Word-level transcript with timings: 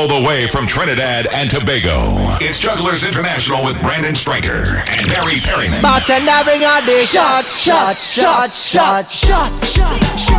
All 0.00 0.08
the 0.08 0.26
way 0.26 0.48
from 0.48 0.64
Trinidad 0.64 1.28
and 1.28 1.44
Tobago, 1.44 2.16
it's 2.40 2.56
Jugglers 2.56 3.04
International 3.04 3.60
with 3.68 3.76
Brandon 3.84 4.16
Striker 4.16 4.80
and 4.88 5.04
Barry 5.12 5.44
Perryman. 5.44 5.84
Bartender 5.84 6.40
bring 6.40 6.64
out 6.64 6.88
the 6.88 7.04
shots, 7.04 7.60
shots, 7.60 8.16
shots, 8.16 8.56
shots, 8.56 9.12
shots. 9.12 9.76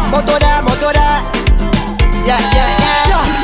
Motor 0.09 0.41
there, 0.41 0.65
motor 0.65 0.89
there. 0.97 1.21
Yeah, 2.25 2.41
yeah, 2.41 2.73
yeah. 2.73 3.05
Shots. 3.05 3.41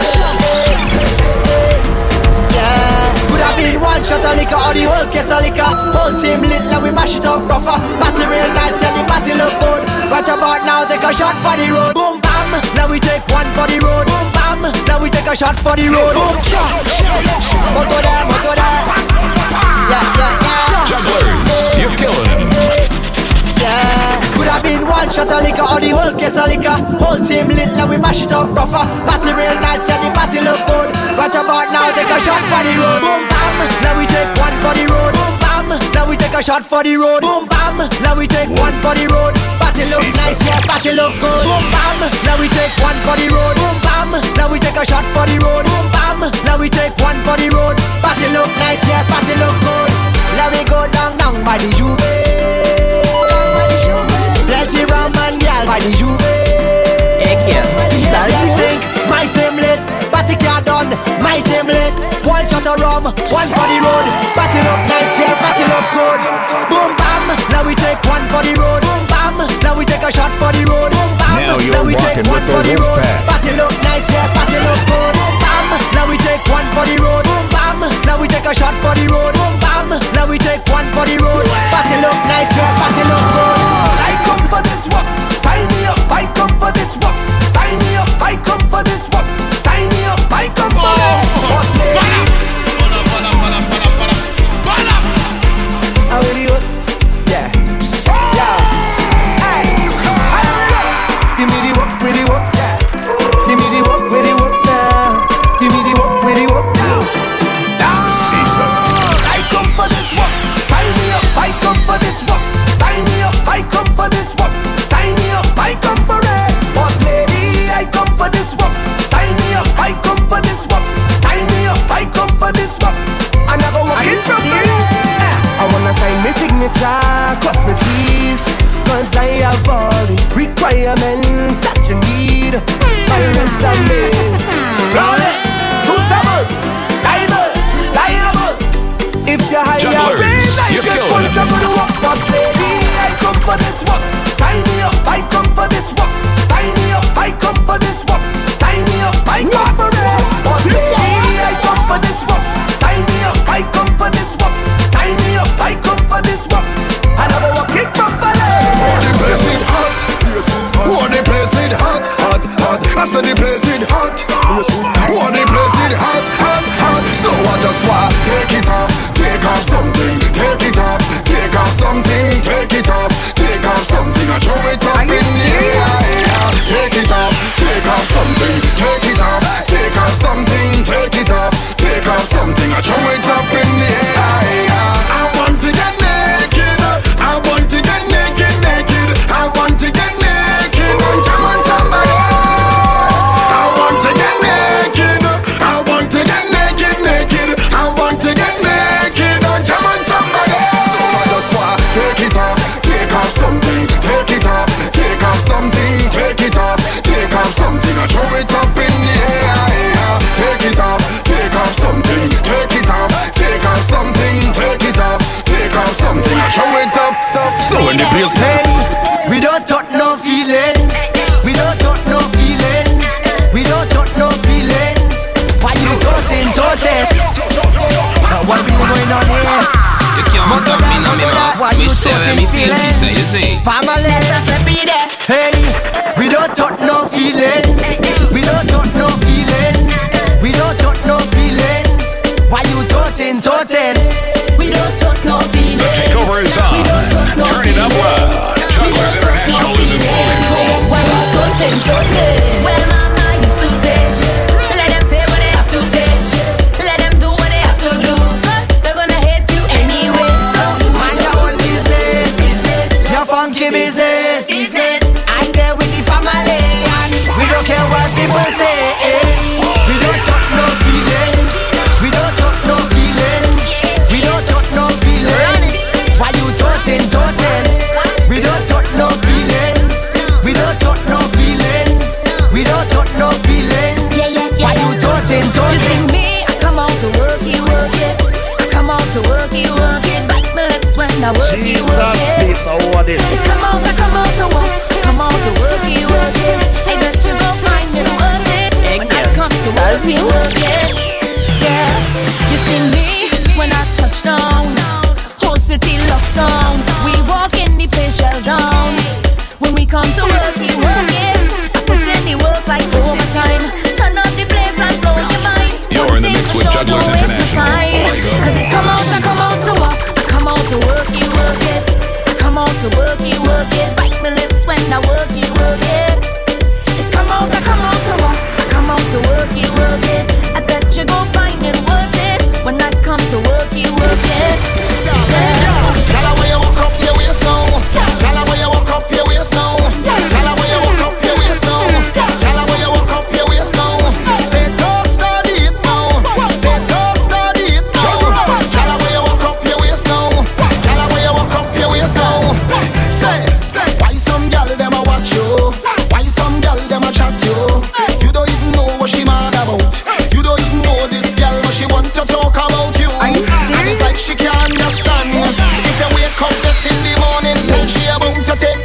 Yeah. 2.57 3.29
Could 3.29 3.41
have 3.45 3.53
been 3.61 3.77
one 3.77 4.01
shot 4.01 4.25
of 4.25 4.41
liquor 4.41 4.57
or 4.57 4.73
the 4.73 4.89
whole 4.89 5.05
case 5.13 5.29
of 5.29 5.45
liquor. 5.45 5.69
Whole 5.69 6.17
team 6.17 6.41
lit, 6.41 6.65
like 6.65 6.81
we 6.81 6.89
mash 6.97 7.13
it 7.13 7.29
up 7.29 7.45
proper. 7.45 7.77
Party 8.01 8.25
real 8.25 8.49
nice, 8.57 8.81
and 8.81 8.97
the 8.97 9.05
party 9.05 9.37
look 9.37 9.53
good. 9.61 9.85
Right 10.09 10.25
about 10.25 10.65
now, 10.65 10.81
take 10.81 11.05
a 11.05 11.13
shot 11.13 11.37
for 11.45 11.53
the 11.61 11.69
road. 11.69 11.93
Boom 11.93 12.17
bam. 12.25 12.57
Now 12.73 12.89
we 12.89 12.97
take 12.97 13.21
one 13.29 13.45
for 13.53 13.69
the 13.69 13.77
road. 13.85 14.09
Boom 14.09 14.36
bam. 14.47 14.71
Now 14.87 15.03
we 15.03 15.09
take 15.09 15.27
a 15.27 15.35
shot 15.35 15.55
for 15.59 15.75
the 15.75 15.87
road. 15.91 16.15
Motor 17.75 17.99
there, 17.99 18.23
motor 18.31 18.55
there. 18.55 18.83
Yeah, 19.91 20.03
yeah, 20.19 20.39
yeah. 20.43 20.87
Jugglers, 20.87 21.75
you're 21.75 21.91
killing 21.99 22.47
them. 22.47 22.87
Yeah, 23.57 24.21
could 24.37 24.47
have 24.47 24.63
been 24.63 24.87
one 24.87 25.09
shot 25.09 25.27
of 25.27 25.43
liquor 25.43 25.65
or 25.65 25.79
the 25.81 25.91
whole 25.91 26.13
case 26.15 26.37
of 26.37 26.47
liquor. 26.47 26.77
Whole 27.01 27.19
team 27.19 27.47
lit, 27.51 27.71
like 27.75 27.89
we 27.89 27.97
mash 27.97 28.23
it 28.23 28.31
up 28.31 28.47
proper. 28.53 28.85
Party 29.03 29.31
real 29.35 29.57
nice, 29.59 29.83
yeah, 29.87 29.99
the 29.99 30.09
party 30.15 30.39
look 30.39 30.59
good. 30.67 30.89
Right 31.17 31.33
about 31.33 31.67
now, 31.73 31.91
take 31.91 32.07
a 32.07 32.19
shot 32.21 32.39
for 32.47 32.61
the 32.63 32.71
road. 32.77 33.01
Boom 33.03 33.27
bam, 33.27 33.57
now 33.83 33.97
we 33.99 34.05
take 34.07 34.31
one 34.39 34.55
for 34.63 34.73
the 34.77 34.85
road. 34.87 35.13
Boom 35.17 35.33
bam, 35.41 35.67
now 35.91 36.05
we 36.07 36.15
take 36.15 36.37
a 36.37 36.41
shot 36.43 36.63
for 36.63 36.83
the 36.83 36.95
road. 36.95 37.21
Boom 37.25 37.43
bam, 37.49 37.77
now 38.03 38.15
we 38.15 38.27
take 38.27 38.51
one 38.55 38.75
for 38.79 38.93
the 38.95 39.07
road. 39.11 39.33
Party 39.59 39.83
look 39.89 40.05
nice, 40.21 40.39
yeah, 40.47 40.61
party 40.63 40.91
look 40.95 41.11
good. 41.19 41.43
Boom 41.43 41.65
bam, 41.73 41.99
now 42.23 42.37
we 42.39 42.47
take 42.53 42.71
one 42.79 42.95
for 43.03 43.17
the 43.17 43.27
road. 43.33 43.55
Boom 43.57 43.75
bam, 43.83 43.86
now 44.35 44.51
we 44.51 44.59
take 44.59 44.77
a 44.77 44.85
shot 44.85 45.05
for 45.15 45.25
the 45.27 45.37
road. 45.43 45.65
Boom 45.65 45.87
bam, 45.91 46.19
now 46.45 46.57
we 46.57 46.69
take 46.69 46.95
one 47.03 47.17
for 47.27 47.35
the 47.37 47.49
road. 47.51 47.75
Party 48.01 48.27
look 48.31 48.51
nice, 48.61 48.81
yeah, 48.87 49.03
party 49.11 49.35
look 49.39 49.55
good. 49.63 49.91
Now 50.37 50.51
we 50.53 50.63
go 50.63 50.85
down, 50.91 51.17
down 51.17 51.43
by 51.43 51.57
the 51.57 51.69
juve. 51.75 51.99
Plenty 54.47 54.85
rum 54.87 55.11
and 55.27 55.41
gal 55.41 55.65
by 55.67 55.79
the 55.79 55.91
juve 55.91 56.23
Style 58.07 58.31
stink, 58.55 58.79
my 59.11 59.27
team 59.35 59.59
lit 59.59 59.79
Party 60.11 60.35
car 60.39 60.61
done, 60.63 60.89
my 61.21 61.41
team 61.43 61.67
lit. 61.67 61.93
One 62.23 62.47
shot 62.47 62.65
of 62.65 62.79
rum, 62.79 63.03
one 63.03 63.49
for 63.51 63.67
the 63.67 63.77
road. 63.83 64.05
Party 64.33 64.59
look 64.63 64.81
nice, 64.87 65.19
yeah, 65.19 65.35
party 65.35 65.63
look 65.67 65.85
good. 65.93 66.21
Boom 66.71 66.95
bam, 66.95 67.37
now 67.51 67.67
we 67.67 67.75
take 67.75 68.01
one 68.07 68.23
for 68.31 68.41
the 68.43 68.55
road. 68.55 68.81
Boom 68.81 69.03
bam, 69.07 69.35
now 69.61 69.77
we 69.77 69.85
take 69.85 70.01
a 70.01 70.11
shot 70.11 70.31
for 70.39 70.51
the 70.51 70.65
road. 70.65 70.87
bam, 70.91 70.96
Now 71.57 71.65
you're 71.65 71.73
now 71.73 71.83
we 71.89 71.95
take 71.97 72.21
one 72.29 72.37
with 72.37 72.53
for 72.53 72.61
the 72.61 72.77
the 72.77 72.85
road. 72.85 73.01
Party 73.25 73.49
look 73.57 73.73
nice, 73.81 74.05
yeah, 74.13 74.29
party 74.29 74.61
look 74.61 74.77
good. 74.85 75.15
Bam, 75.41 75.65
now 75.97 76.05
we 76.05 76.17
take 76.21 76.45
one 76.53 76.69
for 76.69 76.85
the 76.85 77.01
road. 77.01 77.25
Boom 77.25 77.49
bam, 77.49 77.81
now 78.05 78.21
we 78.21 78.27
take 78.29 78.45
a 78.45 78.53
shot 78.53 78.77
for 78.77 78.93
the 78.93 79.09
road. 79.09 79.33
Boom 79.33 79.57
bam, 79.57 79.89
now 80.13 80.29
we 80.29 80.37
take 80.37 80.61
one 80.69 80.85
for 80.93 81.09
the 81.09 81.17
road. 81.17 81.41
Party 81.73 81.97
look 81.97 82.13
nice, 82.29 82.53
yeah, 82.53 82.77
party 82.77 83.01
look 83.09 83.25
good 83.33 83.36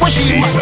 When 0.02 0.10
she 0.10 0.43
Caesar. 0.43 0.58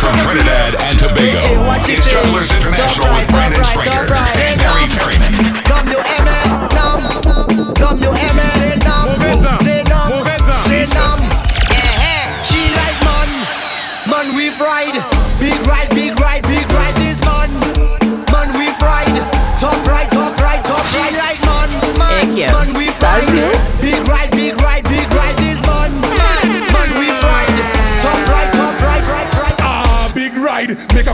from 0.00 0.16
Trinidad 0.24 0.80
and 0.80 0.98
Tobago. 0.98 1.44
It's 1.84 2.08
Travelers 2.08 2.50
International 2.56 3.12
with 3.12 3.28
Brandon 3.28 3.62
Springer. 3.64 4.09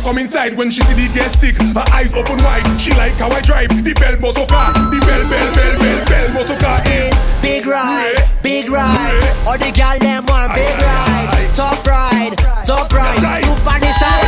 come 0.06 0.18
inside 0.18 0.56
when 0.56 0.70
she 0.70 0.80
see 0.86 0.94
the 0.94 1.10
gas 1.10 1.34
stick. 1.34 1.58
Her 1.74 1.82
eyes 1.90 2.14
open 2.14 2.38
wide, 2.46 2.62
she 2.78 2.94
like 2.94 3.18
how 3.18 3.26
I 3.26 3.42
drive 3.42 3.74
the 3.82 3.90
bell 3.98 4.14
motor 4.22 4.46
car. 4.46 4.70
The 4.70 5.02
bell, 5.02 5.26
bell, 5.26 5.48
bell, 5.50 5.74
bell, 5.82 6.00
bell 6.06 6.28
motor 6.30 6.58
car 6.62 6.78
is 6.86 7.10
big 7.42 7.66
ride, 7.66 8.14
big 8.38 8.70
ride. 8.70 9.18
All 9.42 9.58
the 9.58 9.74
gal 9.74 9.98
them 9.98 10.22
want 10.30 10.54
big 10.54 10.78
ride, 10.78 11.50
top 11.58 11.82
ride, 11.82 12.38
top 12.62 12.86
ride. 12.94 13.18
Super 13.42 13.78
Nissan. 13.82 14.22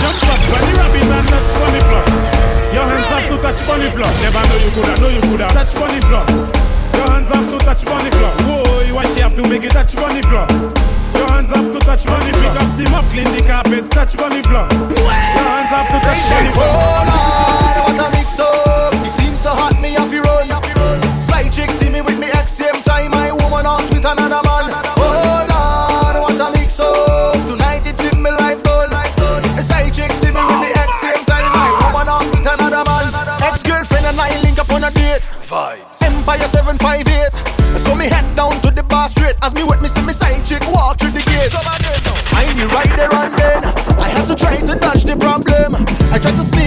Jump 0.00 0.24
up, 0.32 0.40
the 0.40 0.72
rabbit 0.80 1.04
man 1.04 1.24
touch 1.28 1.52
bunny 1.52 1.80
floor. 1.84 2.04
Your 2.72 2.88
hands 2.88 3.12
have 3.12 3.28
to 3.28 3.36
touch 3.44 3.60
bunny 3.68 3.92
floor. 3.92 4.08
Never 4.24 4.40
know 4.40 4.56
you 4.56 4.70
coulda, 4.72 4.94
know 5.04 5.12
you 5.12 5.20
coulda 5.28 5.48
touch 5.52 5.76
bunny 5.76 6.00
floor. 6.08 6.24
Your 6.96 7.08
hands 7.12 7.28
have 7.28 7.44
to 7.44 7.58
touch 7.60 7.84
bunny 7.84 8.08
floor. 8.08 8.32
Whoa, 8.48 8.88
you 8.88 8.96
she 9.12 9.20
have 9.20 9.36
to 9.36 9.44
make 9.44 9.68
it 9.68 9.76
touch 9.76 9.92
bunny 9.92 10.24
floor? 10.24 10.48
hands 11.32 11.50
have 11.50 11.72
to 11.72 11.78
touch 11.80 12.04
money. 12.06 12.32
Pick 12.32 12.56
up 12.60 12.68
the 12.76 12.84
mop, 12.90 13.04
clean 13.10 13.30
the 13.32 13.42
carpet, 13.42 13.90
touch 13.90 14.16
money 14.16 14.42
floor. 14.42 14.68
Your 14.68 15.48
hands 15.48 15.72
have 15.72 15.88
to 15.88 15.98
touch 16.04 16.22
money 16.28 16.52
floor. 16.52 16.68
Oh 16.68 17.00
Lord, 17.08 17.76
what 17.86 18.00
a 18.04 18.06
mix 18.16 18.38
up. 18.38 18.94
It 19.06 19.12
seems 19.16 19.40
so 19.40 19.50
hot, 19.50 19.80
me 19.80 19.96
have 19.96 20.12
to 20.12 20.20
roll. 20.20 20.44
Side 21.20 21.50
chick 21.52 21.70
see 21.70 21.90
me 21.90 22.00
with 22.00 22.18
me 22.18 22.28
ex, 22.38 22.52
same 22.52 22.80
time 22.82 23.10
my 23.10 23.32
woman 23.32 23.66
out 23.66 23.82
with 23.88 24.04
another 24.04 24.42
man. 24.44 24.64
Oh 25.00 25.46
Lord, 25.48 26.16
what 26.22 26.40
a 26.40 26.48
mix 26.58 26.78
up. 26.80 27.34
Tonight 27.48 27.86
it 27.86 27.96
me 28.20 28.30
see 30.12 30.30
me 30.30 30.42
with 30.44 30.60
me 30.60 30.70
ex, 30.76 30.90
same 31.00 31.24
time 31.24 31.48
my 31.56 31.68
woman 31.80 32.08
with 32.30 32.46
another 32.46 32.84
man. 32.84 33.04
Ex 33.40 33.62
girlfriend 33.62 34.06
and 34.06 34.20
I 34.20 34.30
link 34.42 34.58
up 34.58 34.70
on 34.72 34.84
a 34.84 34.90
date. 34.90 35.24
Empire 36.22 36.46
758. 36.46 37.80
So 37.80 37.96
me 37.96 38.06
head 38.06 38.36
down 38.36 38.52
to 38.62 38.70
the 38.70 38.84
bar 38.84 39.08
straight 39.08 39.34
as 39.42 39.52
me 39.56 39.64
wet 39.64 39.82
me 39.82 39.88
see 39.88 40.06
me 40.06 40.12
side 40.12 40.44
chick 40.44 40.62
walk 40.70 40.98
through 40.98 41.10
the 41.10 41.24
gate. 41.26 41.50
I 41.50 42.46
be 42.54 42.62
right 42.62 42.96
there 42.96 43.12
and 43.12 43.32
then 43.34 43.64
I 43.98 44.06
have 44.06 44.28
to 44.28 44.36
try 44.36 44.60
to 44.60 44.78
dodge 44.78 45.02
the 45.02 45.16
problem. 45.16 45.74
I 46.12 46.18
try 46.20 46.30
to 46.30 46.44
sneak. 46.44 46.61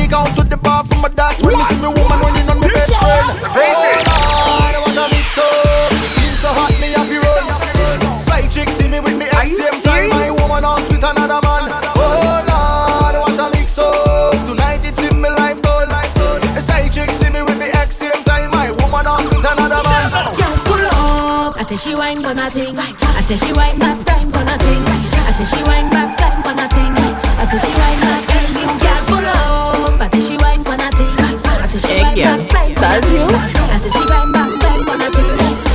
Wine 22.06 22.22
for 22.22 22.34
nothing. 22.36 22.78
I 22.78 23.22
tell 23.26 23.38
she 23.38 23.52
wine 23.54 23.80
back 23.80 23.98
time 24.06 24.30
for 24.32 24.44
nothing. 24.46 24.82
I 25.26 25.32
tell 25.34 25.46
she 25.46 25.62
wine 25.66 25.90
back 25.90 26.16
time 26.18 26.40
for 26.46 26.54
nothing. 26.54 26.94
I 27.42 27.46
tell 27.50 27.60
she 27.66 27.72
wine 27.82 28.02
back 28.06 28.24
time. 28.30 28.52
Girl, 28.84 29.02
pull 29.10 29.26
up. 29.26 30.02
I 30.02 30.08
tell 30.14 30.22
she 30.22 30.38
wine 30.38 30.64
for 30.64 30.78
nothing. 30.78 31.10
I 31.18 31.66
tell 31.66 31.82
she 31.82 31.94
wine 31.98 32.18
back 32.22 32.50
time 32.54 32.74
for 32.76 32.82
That's 32.82 33.12
you. 33.12 33.26
nothing. 33.26 33.70
I 33.74 33.78
tell 33.82 33.94
she 33.96 34.04
wine 34.06 34.32
back 34.38 34.52
time 34.62 34.82
for 34.86 34.98
nothing. 35.02 35.30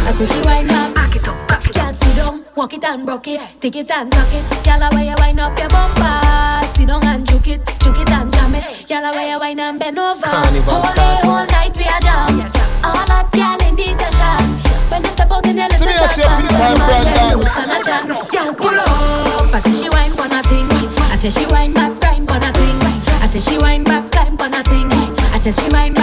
I 0.07 0.13
tell 0.15 0.27
she 0.31 0.41
wine 0.47 0.69
back. 0.69 0.95
Back 0.95 1.17
it 1.17 1.27
up, 1.27 1.49
back 1.49 1.67
it 1.67 1.79
up. 1.79 1.85
Girl, 1.85 1.95
sit 1.99 2.17
down, 2.17 2.45
walk 2.55 2.75
it 2.75 2.85
and 2.85 3.07
broke 3.07 3.27
it, 3.27 3.41
take 3.61 3.77
it 3.77 3.91
and 3.91 4.13
tuck 4.13 4.33
it. 4.33 4.45
Girl, 4.63 4.83
why 4.95 5.03
you 5.03 5.17
wine 5.19 5.41
up 5.41 5.59
your 5.59 5.69
bumper? 5.69 6.15
Sit 6.79 6.87
down 6.87 7.05
and 7.11 7.27
juke 7.27 7.49
it, 7.49 7.61
juke 7.83 7.99
it 7.99 8.11
and 8.11 8.33
jam 8.33 8.55
it. 8.55 8.87
Girl, 8.87 9.03
why 9.03 9.31
you 9.31 9.39
wine 9.41 9.59
and 9.59 9.81
bend 9.81 9.99
over? 9.99 10.23
Carnival 10.23 10.79
Whole 10.79 10.95
day, 10.95 11.17
whole 11.27 11.47
night 11.51 11.75
we 11.77 11.85
are 11.91 12.01
jam. 12.07 12.39
All 12.87 13.05
that 13.11 13.27
girl 13.33 13.60
step 15.31 15.37
out 15.37 15.47
in 15.47 15.57
the 15.57 15.75
See 15.75 15.87
me, 15.87 15.93
I 15.93 16.07
say, 16.07 16.23
shot, 16.23 16.43
the 16.43 16.49
time, 16.49 16.77
Brandon. 16.77 18.17
chance. 18.33 18.57
Pull 18.57 18.79
up. 18.79 19.55
I 19.55 19.61
tell 19.61 19.73
she 19.73 19.89
wine 19.89 20.13
for 20.13 20.29
nothing. 20.29 20.67
I 21.11 21.17
tell 21.21 21.31
she 21.31 21.47
wine 21.47 21.73
back, 21.73 22.01
grind 22.01 22.29
for 22.29 22.39
nothing. 22.39 22.77
I 23.23 23.29
tell 23.31 23.41
she 23.41 23.59
wine 23.59 23.85
back, 23.85 24.11
climb 24.11 24.37
for 24.37 24.49
nothing. 24.49 24.91
I 24.91 25.41
tell 25.43 25.53
she 25.53 25.69
wine 25.71 26.00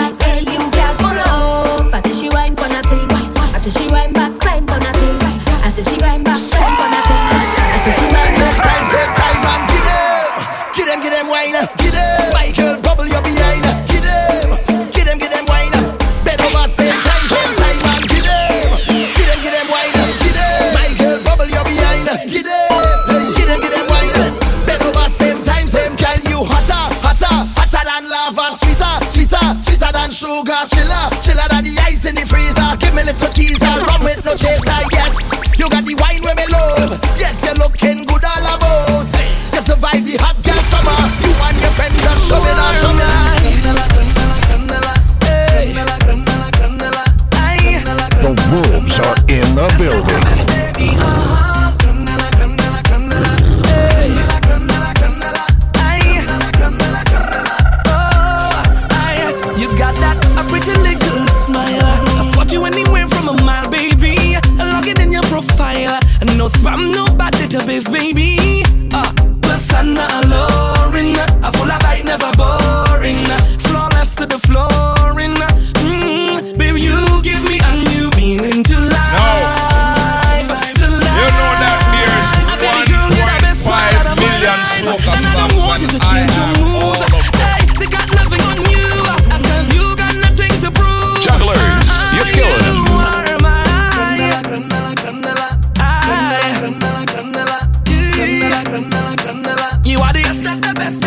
the 100.68 100.74
best, 100.74 101.07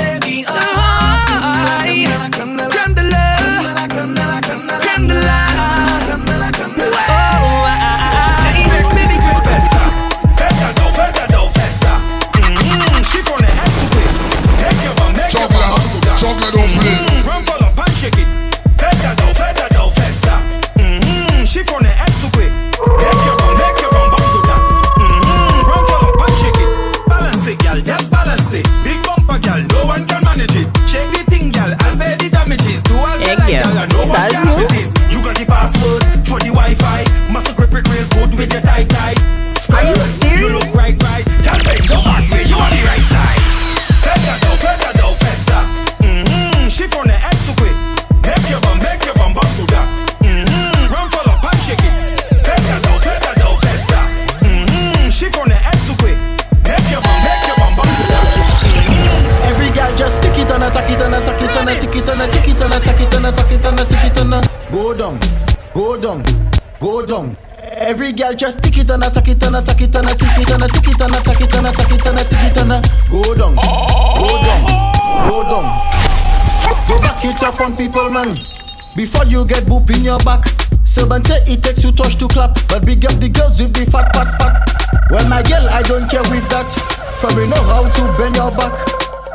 Before 79.00 79.24
you 79.24 79.48
get 79.48 79.64
boop 79.64 79.88
in 79.96 80.04
your 80.04 80.20
back. 80.28 80.44
Servant 80.84 81.24
say 81.24 81.40
it 81.48 81.64
takes 81.64 81.80
two 81.80 81.88
touch 81.88 82.20
to 82.20 82.28
clap, 82.28 82.52
but 82.68 82.84
big 82.84 83.00
up 83.08 83.16
the 83.16 83.32
girls 83.32 83.56
with 83.56 83.72
the 83.72 83.88
fat 83.88 84.12
pat 84.12 84.28
pat. 84.36 84.60
Well, 85.08 85.24
my 85.24 85.40
girl, 85.40 85.64
I 85.72 85.80
don't 85.88 86.04
care 86.12 86.20
with 86.28 86.44
that. 86.52 86.68
For 87.16 87.32
we 87.32 87.48
know 87.48 87.64
how 87.64 87.88
to 87.88 88.02
bend 88.20 88.36
your 88.36 88.52
back, 88.52 88.76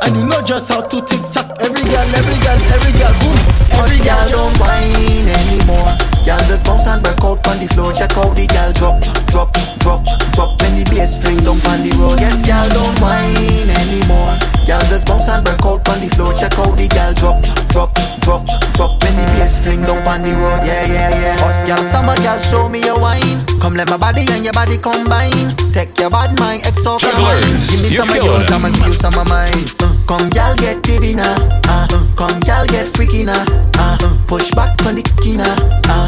and 0.06 0.14
you 0.14 0.22
know 0.22 0.38
just 0.46 0.70
how 0.70 0.86
to 0.86 1.02
tick 1.02 1.18
tock. 1.34 1.58
Every 1.58 1.82
girl, 1.82 2.06
every 2.14 2.38
girl, 2.46 2.60
every 2.78 2.94
girl, 2.94 3.10
boom. 3.18 3.34
Every 3.74 3.98
Girl 4.06 4.14
girl 4.30 4.54
don't 4.54 4.54
whine 4.62 5.26
anymore. 5.34 5.90
Girl 6.22 6.38
just 6.46 6.62
bounce 6.62 6.86
and 6.86 7.02
break 7.02 7.18
out 7.26 7.42
on 7.42 7.58
the 7.58 7.66
floor. 7.74 7.90
Check 7.90 8.14
out 8.14 8.38
the 8.38 8.46
girl 8.46 8.70
drop, 8.70 9.02
drop, 9.34 9.50
drop, 9.82 10.06
drop 10.30 10.50
when 10.62 10.78
the 10.78 10.86
bass 10.94 11.18
fling 11.18 11.42
down 11.42 11.58
on 11.66 11.82
the 11.82 11.90
road. 11.98 12.22
Yes, 12.22 12.38
girl 12.46 12.70
don't 12.70 12.94
whine 13.02 13.66
anymore. 13.82 14.38
Girl 14.62 14.82
just 14.86 15.10
bounce 15.10 15.26
and 15.26 15.42
break 15.42 15.58
out 15.66 15.82
on 15.90 15.98
the 15.98 16.06
floor. 16.14 16.30
Check 16.38 16.54
out 16.54 16.70
the 16.78 16.86
girl 16.86 17.12
drop, 17.18 17.42
drop, 17.74 17.90
drop, 18.22 18.46
drop 18.76 18.92
when 19.02 19.16
the 19.16 19.24
bass 19.34 19.58
fling 19.58 19.82
down 19.82 20.04
on 20.06 20.20
the 20.22 20.36
road. 20.36 20.60
Yeah, 20.62 20.84
yeah, 20.86 21.10
yeah. 21.10 21.36
Hot 21.40 21.56
girl, 21.66 21.82
summer 21.88 22.16
girl, 22.20 22.38
show 22.38 22.68
me 22.68 22.84
your 22.84 23.00
wine. 23.00 23.40
Come 23.58 23.74
let 23.74 23.88
my 23.88 23.96
body 23.96 24.28
and 24.30 24.44
your 24.44 24.52
body 24.52 24.76
combine. 24.76 25.56
Take 25.72 25.96
your 25.98 26.12
bad 26.12 26.38
mind, 26.38 26.62
X 26.68 26.84
off 26.86 27.02
your 27.02 27.16
mind. 27.18 27.40
Give 27.88 27.88
me 27.88 27.96
some 27.96 28.12
of 28.12 28.16
yours. 28.20 28.50
I'ma 28.52 28.68
give 28.70 28.86
you 28.86 28.96
some 29.00 29.16
of 29.16 29.26
mine. 29.26 29.64
Uh, 29.80 29.90
come, 30.06 30.28
girl, 30.30 30.54
get 30.60 30.84
divvy 30.84 31.16
now. 31.16 31.34
Uh, 31.66 31.88
uh, 31.90 32.04
come, 32.14 32.38
girl, 32.44 32.64
get 32.68 32.86
freaky 32.94 33.24
now. 33.24 33.40
Uh, 33.80 33.96
uh, 33.96 34.12
push 34.28 34.52
back 34.52 34.76
on 34.84 34.94
the 34.94 35.04
kina. 35.24 35.48
Uh, 35.88 36.06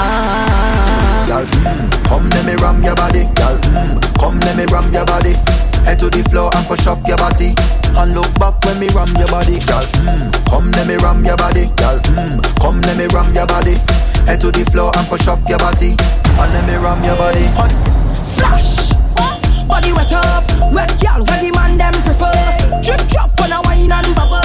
ah, 0.00 1.24
girl, 1.28 1.44
mm, 1.44 1.86
come 2.08 2.26
let 2.32 2.44
me 2.48 2.56
ram 2.64 2.82
your 2.82 2.96
body, 2.96 3.28
girl. 3.36 3.56
Mm, 3.76 4.00
come 4.18 4.40
let 4.48 4.56
me 4.56 4.64
ram 4.72 4.88
your 4.92 5.04
body. 5.04 5.36
Head 5.84 6.00
to 6.00 6.08
the 6.10 6.24
floor 6.32 6.50
and 6.56 6.64
push 6.66 6.86
up 6.88 7.04
your 7.06 7.16
body. 7.20 7.52
And 7.96 8.14
look 8.14 8.28
back 8.40 8.56
when 8.64 8.80
me 8.80 8.88
ram 8.96 9.08
your 9.16 9.28
body, 9.28 9.60
girl. 9.68 9.84
Mm, 10.04 10.32
come 10.48 10.70
let 10.72 10.86
me 10.86 10.96
ram 10.96 11.24
your 11.24 11.36
body, 11.36 11.66
girl. 11.76 11.98
Mm, 12.16 12.40
come 12.60 12.80
let 12.82 12.96
me 12.96 13.06
ram 13.14 13.32
your 13.34 13.46
body. 13.46 13.76
Head 14.26 14.40
to 14.40 14.50
the 14.50 14.64
floor 14.72 14.90
and 14.96 15.06
push 15.08 15.28
up 15.28 15.40
your 15.48 15.58
body. 15.58 15.94
And 16.40 16.50
let 16.52 16.64
me 16.66 16.76
ram 16.76 17.02
your 17.04 17.16
body. 17.16 17.44
Splash. 18.24 18.92
Body 19.68 19.92
wet 19.92 20.12
up, 20.12 20.44
wet 20.72 20.90
girl, 21.00 21.22
where 21.28 21.40
the 21.44 21.52
man 21.52 21.76
them 21.76 21.92
prefer. 22.02 22.32
Drip 22.82 23.00
drop 23.08 23.30
when 23.38 23.52
I 23.52 23.60
wine 23.68 23.92
and 23.92 24.10
bubble. 24.16 24.40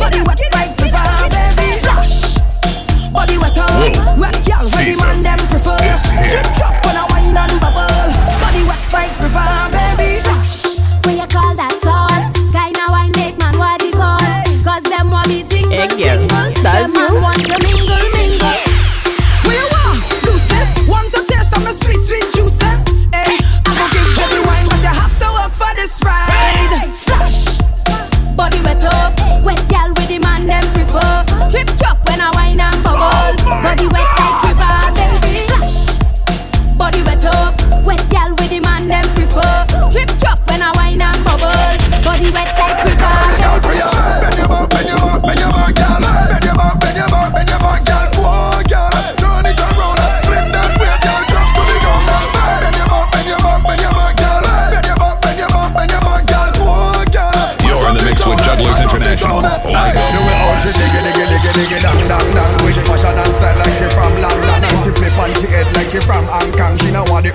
Body 0.00 0.20
wet 0.24 0.40
like 0.56 0.72
prefer, 0.76 1.04
baby. 1.28 1.68
Splash. 1.78 2.40
Body 3.12 3.36
wet 3.36 3.58
up, 3.58 3.68
wet 4.18 4.36
girl, 4.48 4.64
where 4.64 4.84
the 4.88 4.96
man 4.96 5.22
them 5.22 5.40
prefer. 5.52 5.76
Drip 5.76 6.48
drop 6.56 6.76
when 6.86 6.96
I 6.96 7.04
wine 7.12 7.36
and 7.36 7.56
bubble. 7.60 8.08
Body 8.40 8.62
wet 8.64 8.82
like 8.96 9.12
prefer, 9.20 9.52
baby. 9.76 10.20
Splash. 10.24 10.80
What 11.04 11.14
you 11.20 11.28
call 11.28 11.54
that 11.60 11.71
want 15.22 15.28
me 15.28 15.42
single, 15.42 15.70
Hey, 15.72 15.88
girl, 15.88 15.98
single. 16.28 16.62
that's 16.62 16.92
them 16.94 17.14
you. 17.14 17.20
want 17.22 17.36
to 17.46 17.56
mingle, 17.62 18.04
mingle. 18.14 18.58
Where 19.46 19.56
you 19.60 19.68
want? 19.70 19.98
Loose 20.26 20.46
this. 20.46 20.70
Want 20.88 21.12
to 21.14 21.20
taste 21.26 21.50
some 21.50 21.62
sweet, 21.76 22.02
sweet 22.08 22.26
juice? 22.34 22.58
eh? 22.62 22.76
Hey, 23.14 23.36
I 23.66 23.70
go 23.78 23.84
give 23.92 24.06
you 24.08 24.26
the 24.34 24.42
wine, 24.46 24.66
but 24.68 24.80
you 24.82 24.88
have 25.02 25.14
to 25.18 25.28
work 25.38 25.52
for 25.54 25.70
this 25.76 26.00
ride. 26.04 26.90
Splash. 26.92 27.58
Body 28.36 28.58
wet 28.64 28.82
up, 28.84 29.14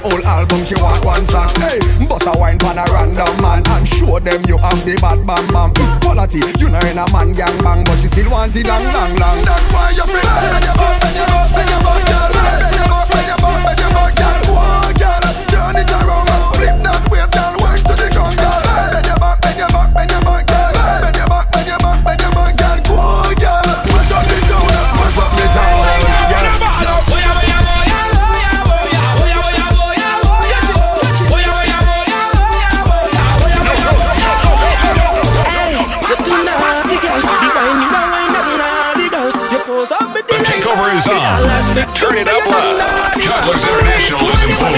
whole 0.04 0.24
album, 0.26 0.64
she 0.66 0.76
want 0.82 1.04
one 1.06 1.26
song. 1.26 1.50
Hey, 1.62 1.80
bust 2.08 2.28
a 2.28 2.34
wine 2.38 2.58
pan 2.58 2.78
a 2.78 2.86
random 2.92 3.36
man 3.42 3.62
and 3.66 3.88
show 3.88 4.20
them 4.20 4.42
you 4.48 4.58
have 4.58 4.82
the 4.86 4.96
bad 5.02 5.26
bam 5.26 5.46
bam. 5.50 5.72
It's 5.78 5.96
quality, 6.04 6.42
you 6.60 6.70
know 6.70 6.82
in 6.86 6.98
a 6.98 7.06
man 7.12 7.34
gang 7.34 7.58
bang, 7.64 7.84
but 7.84 7.98
she 8.00 8.08
still 8.08 8.30
want 8.30 8.56
it 8.56 8.66
long, 8.68 8.86
long, 8.94 9.14
long. 9.18 9.40
That's 9.44 9.70
why 9.74 9.92
you 9.92 10.06
feel 10.06 10.22
bend 10.22 10.66
your 10.66 10.76
back, 10.76 10.96
bend 11.02 11.16
your 11.18 11.28
back, 11.28 11.48
bend 11.54 11.70
your 11.70 11.82
back, 11.82 12.02
girl. 12.08 12.30
Bend 12.34 12.76
your 12.78 12.88
back, 12.88 13.06
bend 13.10 13.28
your 13.28 13.40
back, 13.42 13.58
bend 13.66 13.80
your 13.80 13.92
back, 13.92 14.12
girl. 14.18 14.38
Whoa, 14.54 14.94
girl, 15.02 15.26
turn 15.50 15.76
it 15.82 15.92
around 15.92 16.37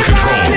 control. 0.03 0.48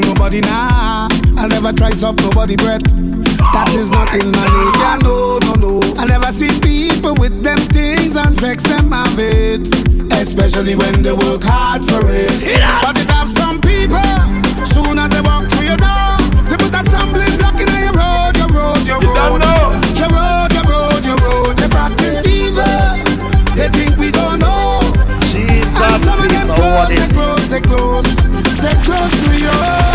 Down 0.00 0.14
nobody 0.14 0.40
nah. 0.40 1.08
I 1.36 1.46
never 1.48 1.72
try 1.72 1.90
stop 1.90 2.16
nobody 2.20 2.56
breath. 2.56 2.82
That 3.54 3.70
is 3.74 3.90
not 3.90 4.12
in 4.14 4.30
my 4.32 4.46
nature, 4.46 4.96
no, 5.02 5.38
no, 5.46 5.54
no. 5.54 5.72
I 5.96 6.04
never 6.06 6.30
see 6.32 6.50
people 6.60 7.14
with 7.14 7.42
them 7.42 7.58
things 7.70 8.16
and 8.16 8.38
vex 8.40 8.62
them 8.64 8.92
of 8.92 9.18
it. 9.18 9.66
Especially 10.12 10.74
when 10.74 11.02
they 11.02 11.12
work 11.12 11.42
hard 11.44 11.84
for 11.86 12.02
it. 12.10 12.28
But 12.82 12.98
it 12.98 13.10
have 13.10 13.28
some 13.28 13.60
people, 13.60 14.02
soon 14.66 14.98
as 14.98 15.10
they 15.10 15.22
walk 15.22 15.46
through 15.50 15.70
your 15.70 15.78
door, 15.78 16.18
they 16.50 16.58
put 16.58 16.74
a 16.74 16.82
stumbling 16.90 17.34
block 17.38 17.58
in 17.60 17.70
your 17.70 17.94
road, 17.94 18.34
your 18.36 18.50
road, 18.50 18.82
your 18.86 19.00
road. 19.00 19.40
Your 19.94 20.10
road, 20.10 20.50
your 20.52 20.66
road, 20.66 21.02
your 21.06 21.18
road. 21.22 21.54
They 21.56 21.68
practice 21.70 22.26
evil. 22.26 22.98
They 23.54 23.70
think 23.70 23.96
we 23.98 24.10
don't 24.10 24.38
know. 24.42 24.82
And 25.78 26.02
some 26.02 26.18
of 26.18 26.28
them 26.28 26.46
close, 26.50 26.90
they 26.90 27.06
close, 27.14 27.46
they 27.50 27.62
close. 27.62 28.10
They 28.58 28.74
close 28.82 29.14
to 29.22 29.30
you. 29.38 29.87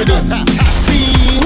rhythm. 0.00 0.46
See, 0.72 1.40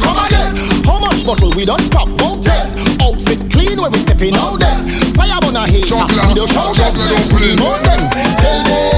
come 0.00 0.16
again. 0.24 0.56
How 0.84 0.98
much 0.98 1.26
bottle 1.26 1.52
we 1.54 1.64
done 1.64 1.88
pop? 1.90 2.08
About 2.08 2.42
ten. 2.42 2.72
Outfit 3.02 3.50
clean 3.52 3.80
when 3.80 3.92
we 3.92 3.98
stepping 3.98 4.34
out 4.34 4.58
then. 4.58 4.88
Fire 5.12 5.38
on 5.44 5.56
a 5.56 5.66
heat. 5.66 5.90
We 5.90 6.34
don't 6.34 6.48
shout 6.48 6.74
them. 6.76 6.94
Tell 8.40 8.64
them 8.64 8.88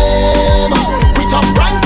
we 1.16 1.24
top 1.26 1.44
rank. 1.56 1.79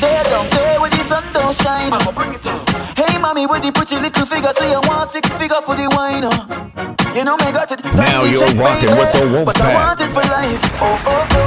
there, 0.00 0.22
there, 0.24 0.48
there 0.50 0.80
where 0.80 0.90
the 0.90 1.02
sun 1.04 1.24
don't 1.32 1.54
shine. 1.54 1.92
I'ma 1.92 2.12
bring 2.12 2.32
it 2.34 2.46
up. 2.46 2.68
Hey, 2.96 3.18
mommy, 3.18 3.46
where 3.46 3.60
the 3.60 3.72
pretty 3.72 3.96
little 3.96 4.26
figure 4.26 4.52
say 4.54 4.70
you 4.70 4.80
want 4.84 5.10
six 5.10 5.32
figure 5.34 5.60
for 5.62 5.74
the 5.74 5.88
wine? 5.94 6.24
Oh. 6.24 7.14
You 7.14 7.24
know 7.24 7.36
me 7.36 7.52
got 7.52 7.70
it. 7.70 7.84
Now 7.84 8.24
you're 8.24 8.40
rocking 8.58 8.96
with 8.96 9.12
the 9.12 9.24
Wolfpack. 9.30 9.44
But 9.46 9.60
I 9.60 9.74
want 9.74 10.00
it 10.00 10.10
for 10.10 10.24
life. 10.28 10.62
Oh, 10.80 11.02
oh, 11.06 11.28
oh. 11.30 11.43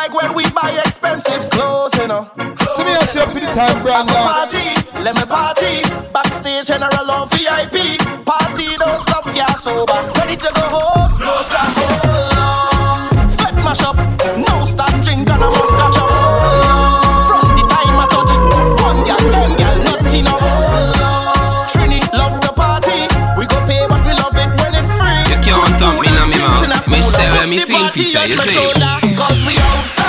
Like 0.00 0.14
when 0.14 0.32
we 0.32 0.44
buy 0.52 0.70
expensive 0.78 1.50
clothes, 1.50 1.94
you 1.96 2.08
know. 2.08 2.26
See 2.74 2.84
me 2.84 2.92
yourself 2.92 3.34
to 3.34 3.40
the 3.40 3.52
time, 3.52 3.82
brand 3.82 4.08
Party, 4.08 4.72
let 5.04 5.14
me 5.14 5.26
party. 5.26 5.82
Backstage, 6.10 6.68
general 6.68 7.10
or 7.10 7.26
VIP. 7.26 8.00
Party, 8.24 8.78
don't 8.78 8.98
stop, 8.98 9.26
get 9.34 9.58
sober. 9.58 9.92
Ready 10.16 10.36
to 10.36 10.50
go 10.54 10.62
home. 10.72 11.12
Close 11.20 11.48
that 11.52 11.68
hole. 11.76 13.62
Mash 13.62 13.82
up. 13.82 14.49
me 27.50 27.58
feel 27.58 27.88
fisher, 27.90 28.24
you 28.26 28.38
shoulder, 28.38 29.00
Cause 29.16 29.44
we 29.44 29.58
out 29.58 29.99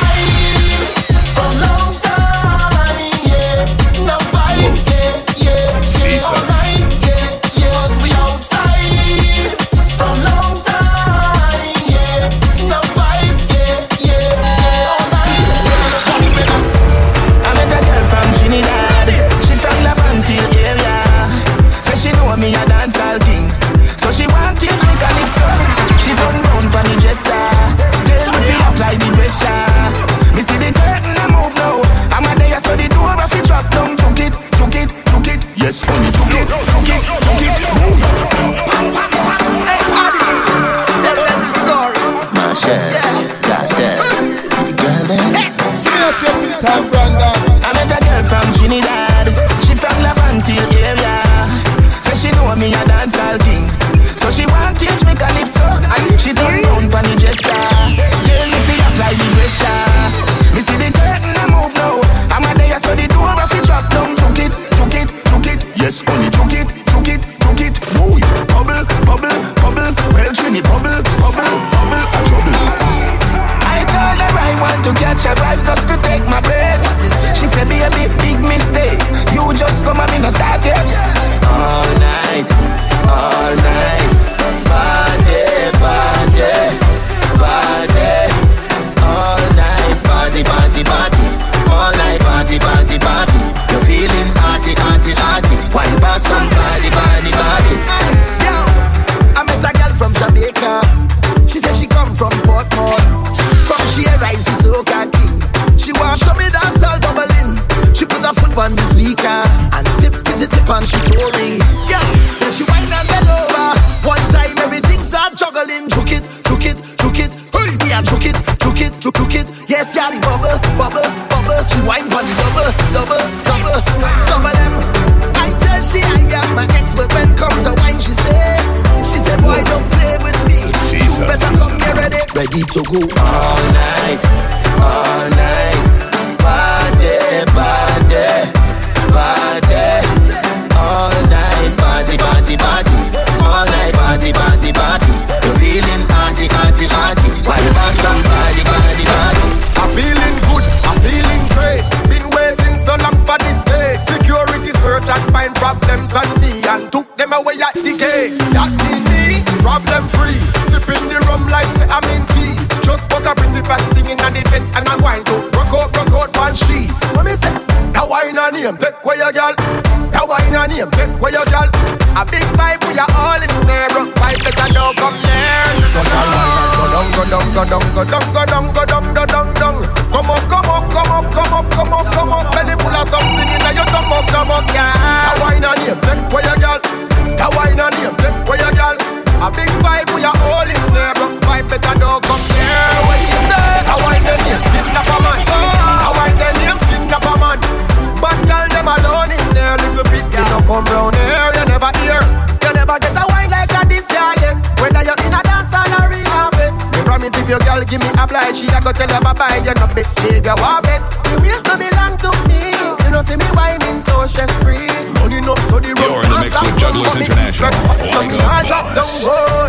go 208.91 209.05
tell 209.05 209.15
you 209.15 209.23
bye-bye, 209.23 209.61
you're 209.63 209.73
not 209.79 209.95
big, 209.95 210.07
baby, 210.19 210.51
you 210.51 210.81
bet 210.83 211.01
The 211.23 211.35
ways 211.39 211.63
to 211.63 211.73
belong 211.79 212.19
to 212.19 212.29
me. 212.47 212.75
You 213.03 213.09
know 213.11 213.23
see 213.23 213.37
me 213.39 213.47
whining 213.55 214.01
so 214.03 214.25
stress-free 214.27 214.91
Money 215.19 215.39
up 215.47 215.59
so 215.71 215.79
the 215.79 215.95
road 215.95 216.11
You're 216.11 216.23
in 216.23 216.31
the 216.31 216.39
mix 216.43 216.59
with 216.59 216.75
Jugglers 216.75 217.15
International. 217.15 217.71
Like 218.11 218.71
a 218.71 218.79
boss 218.95 219.23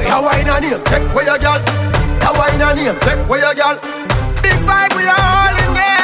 Now 0.07 0.23
wine 0.27 0.49
on 0.51 0.63
him, 0.63 0.83
take 0.85 1.07
where 1.15 1.27
your 1.27 1.39
girl 1.39 1.61
Now 2.19 2.35
wine 2.35 2.63
on 2.63 2.79
him, 2.79 2.97
take 3.01 3.23
where 3.29 3.43
your 3.43 3.55
girl 3.55 3.79
Big 4.43 4.59
vibe, 4.67 4.95
we 4.99 5.07
all 5.07 5.55
in 5.55 5.71
there, 5.75 6.03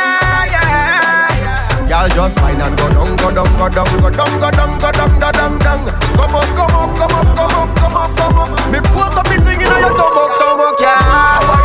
Y'all 1.89 2.09
just 2.13 2.39
fine 2.39 2.61
and 2.61 2.77
go 2.77 2.87
down, 2.93 3.17
go 3.17 3.33
down, 3.33 3.49
go 3.57 3.67
down, 3.67 3.89
go 3.99 4.11
down, 4.13 4.33
go 4.39 4.51
down, 4.53 4.79
go 4.79 4.91
down, 4.93 5.19
go 5.19 5.33
down, 5.33 5.59
down. 5.59 5.89
Come 5.89 6.37
up, 6.37 6.45
come 6.53 6.77
up, 6.77 6.91
come 7.01 7.17
up, 7.17 7.29
come 7.35 7.57
up, 7.57 7.77
come 7.81 7.97
up, 7.97 8.13
come 8.15 8.39
up. 8.39 8.51
Me 8.71 8.79
force 8.93 9.17
up 9.17 9.25
the 9.25 9.41
in 9.41 9.61
your 9.61 9.97
tummy, 9.97 10.25
tummy, 10.37 10.69
yeah 10.85 11.58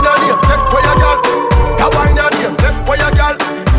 where 0.74 0.82
you 0.82 0.96
gal. 1.00 1.22
That 1.78 1.90
wine 1.94 2.18
your 2.18 2.52
name, 2.58 2.86
where 2.86 2.98
you. 2.98 3.73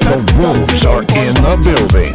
The 0.00 0.16
wolves 0.38 0.86
are 0.86 1.02
in 1.02 1.34
the 1.42 1.56
building. 1.62 2.14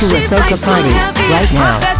To 0.00 0.16
a 0.16 0.20
soca 0.20 0.56
party 0.64 0.94
right 1.30 1.52
now. 1.52 1.99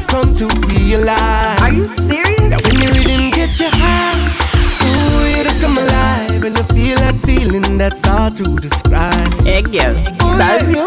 have 0.00 0.08
come 0.08 0.34
to 0.34 0.46
realize. 0.68 1.60
Are 1.60 1.72
you 1.72 1.86
serious? 1.86 2.40
That 2.50 2.60
when 2.64 2.76
the 2.80 2.86
rhythm 2.96 3.30
get 3.30 3.58
you 3.60 3.68
high, 3.70 4.16
ooh, 4.86 5.38
you 5.38 5.44
just 5.44 5.60
come 5.60 5.78
alive 5.78 6.42
and 6.42 6.56
you 6.56 6.64
feel 6.64 6.96
that 6.98 7.16
feeling 7.24 7.78
that's 7.78 8.06
hard 8.06 8.36
to 8.36 8.44
describe. 8.56 9.46
Egg, 9.46 9.72
yeah, 9.72 9.92
that's 10.38 10.70
you. 10.70 10.84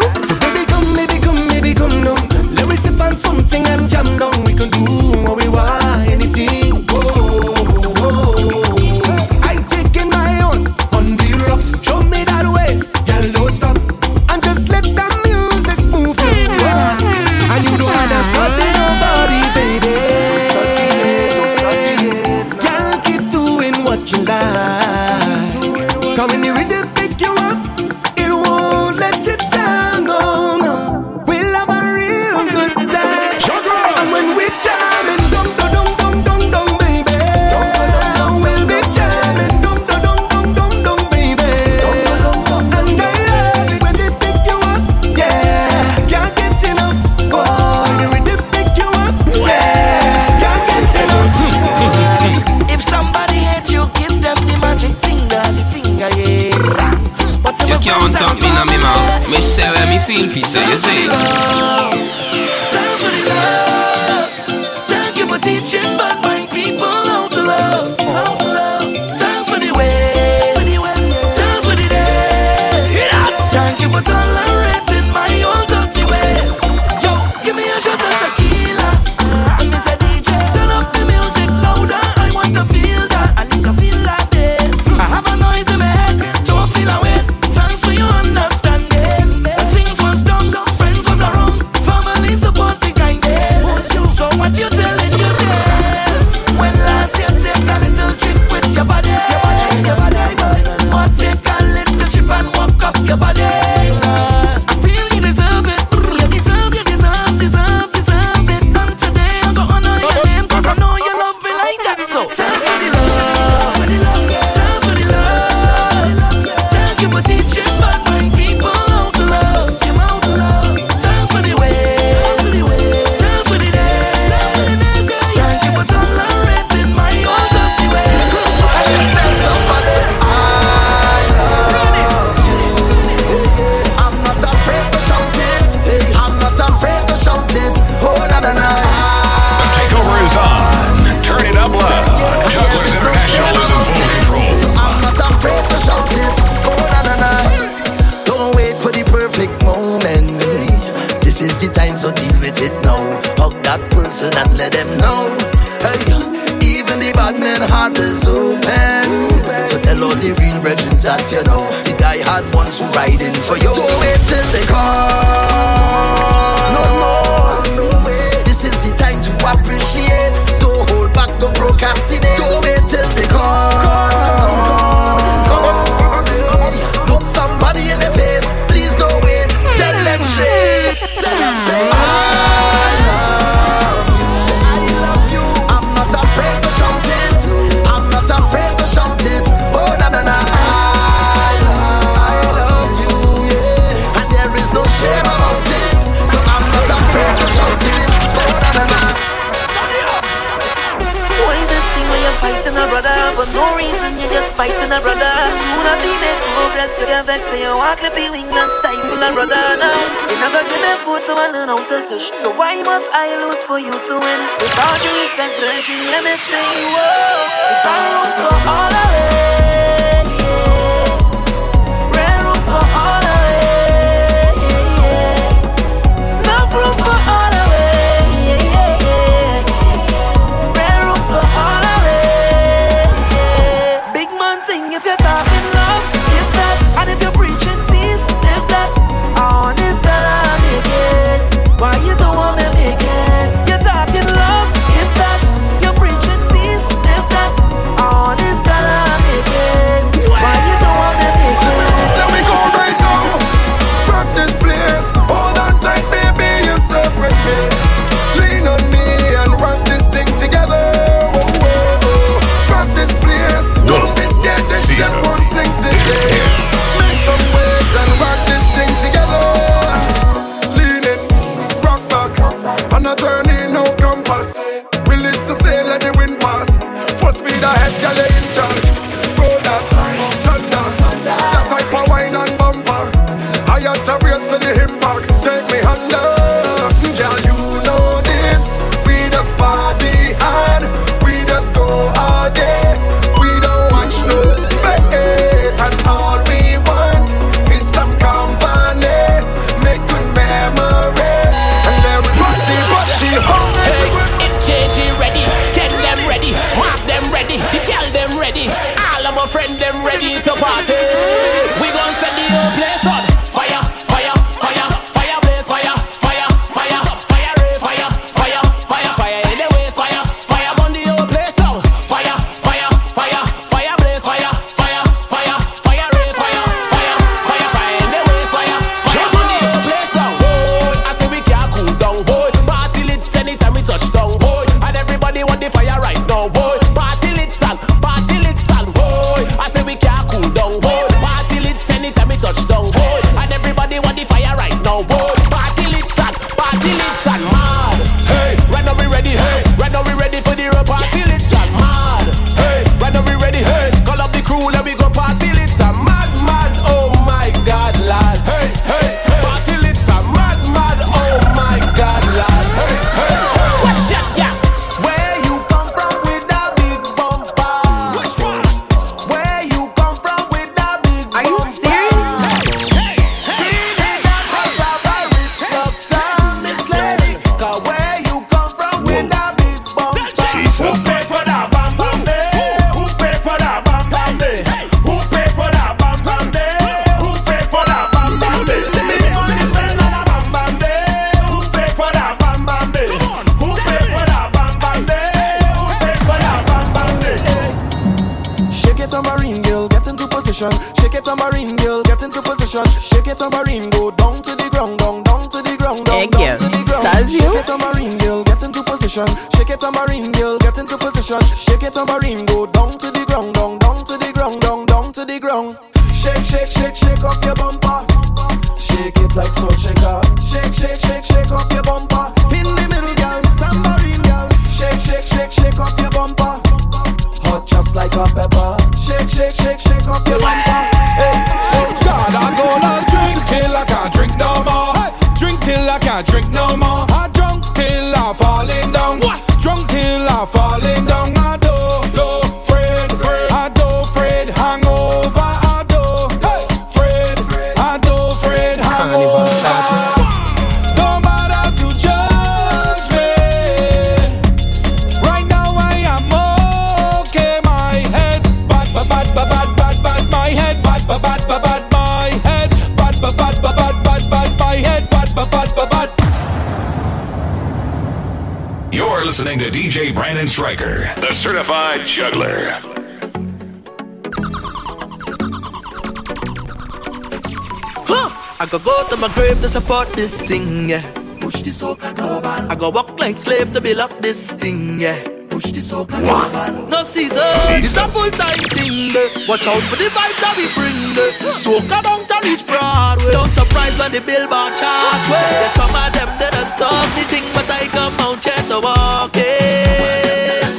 go 478.78 478.84
go 478.90 479.08
to 479.08 479.16
my 479.16 479.28
grave 479.34 479.60
to 479.60 479.68
support 479.68 480.08
this 480.14 480.42
thing, 480.42 480.88
yeah. 480.88 481.02
Push 481.40 481.62
the 481.62 481.70
soca 481.70 482.14
global. 482.14 482.48
I 482.48 482.74
go 482.74 482.90
walk 482.90 483.20
like 483.20 483.38
slave 483.38 483.72
to 483.72 483.80
build 483.80 483.98
up 483.98 484.10
this 484.20 484.50
thing, 484.52 485.00
yeah. 485.00 485.22
Push 485.48 485.70
the 485.70 485.80
soca 485.80 486.18
global. 486.18 486.88
No 486.88 487.04
season, 487.04 487.38
Jesus. 487.70 487.94
it's 487.94 487.96
a 487.96 488.06
full 488.10 488.30
time 488.30 488.64
thing. 488.74 489.14
Yeah. 489.14 489.46
Watch 489.48 489.66
out 489.66 489.82
for 489.86 489.96
the 489.96 490.10
vibe 490.10 490.38
that 490.42 490.54
we 490.58 490.66
bring. 490.74 490.98
Yeah. 491.14 491.54
Soca 491.54 492.02
down 492.02 492.26
to 492.26 492.36
reach 492.42 492.66
Broadway. 492.66 493.30
Don't 493.30 493.52
surprise 493.52 493.94
when 493.98 494.10
the 494.10 494.20
billboard 494.20 494.74
chart. 494.74 495.22
Well, 495.30 495.38
yeah. 495.38 495.60
there's 495.62 495.76
some 495.78 495.94
of 495.94 496.10
them 496.10 496.30
that 496.42 496.58
are 496.58 496.66
stop 496.66 497.06
the 497.14 497.24
thing, 497.30 497.46
but 497.54 497.68
I 497.70 497.86
come 497.94 498.16
out 498.26 498.42
here 498.42 498.64
to 498.74 498.78
walk 498.82 499.36
it. 499.38 500.74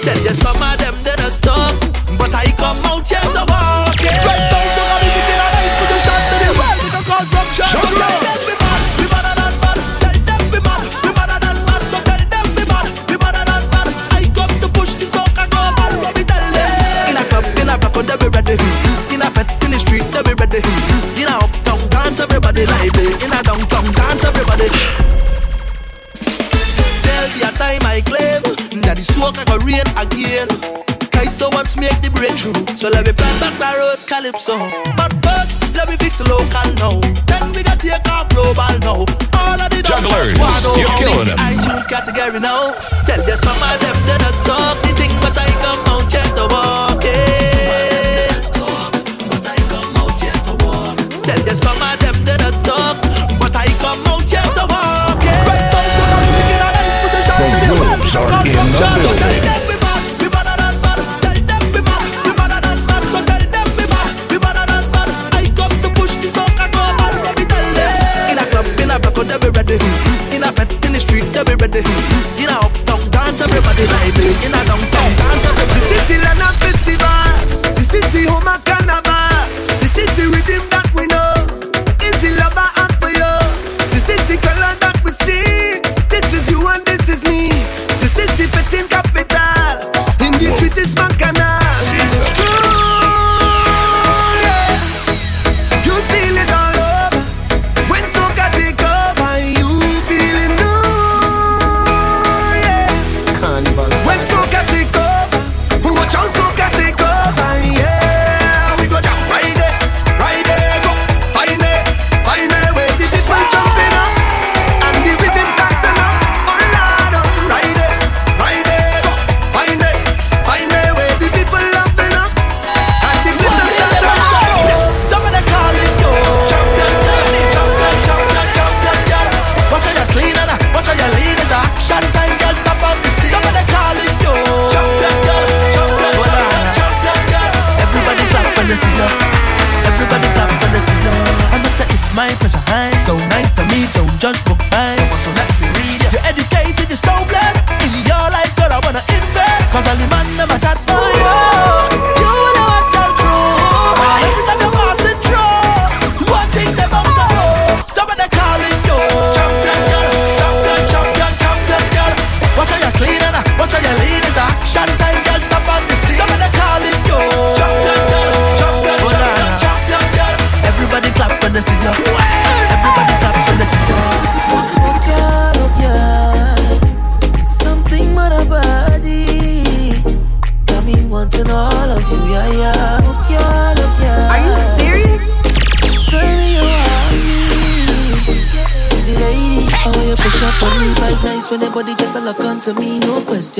Tell 0.00 0.16
you 0.16 0.32
some 0.32 0.56
of 0.56 0.78
them 0.80 0.96
that 1.04 1.20
are 1.20 1.30
stop, 1.30 1.76
but 2.16 2.32
I 2.32 2.48
come 2.56 2.80
out 2.88 3.04
here 3.04 3.20
to 3.20 3.44
walk. 3.44 3.79
fuck 29.32 29.38
I 29.38 29.44
go 29.44 29.64
rain 29.64 29.86
again. 29.96 30.48
Kaiso 31.14 31.52
wants 31.52 31.76
make 31.76 31.94
the 32.02 32.10
breakthrough, 32.10 32.54
so 32.76 32.88
let 32.88 33.06
me 33.06 33.12
plant 33.12 33.40
back 33.40 33.54
the 33.58 33.78
roads 33.78 34.04
calypso. 34.04 34.56
But 34.96 35.12
first, 35.22 35.74
let 35.74 35.88
me 35.88 35.96
fix 35.96 36.20
local 36.20 36.68
now. 36.78 36.98
Then 37.26 37.52
we 37.52 37.62
got 37.62 37.78
take 37.80 38.06
off 38.08 38.28
global 38.30 38.74
now. 38.80 39.04
All 39.38 39.60
of 39.60 39.70
the 39.70 39.82
jugglers, 39.82 40.34
you're 40.76 40.90
killing 40.98 41.28
them. 41.28 41.38
now. 42.40 42.74
Tell 43.06 43.20
some 43.36 43.60
of 43.60 43.76
them 43.80 43.96
that 44.08 44.34
stop 44.34 44.76
the 44.82 44.92
thing, 44.98 45.12
but 45.20 45.36
I 45.36 45.48
come 45.62 45.82
out 45.86 46.10
walk. 46.50 46.90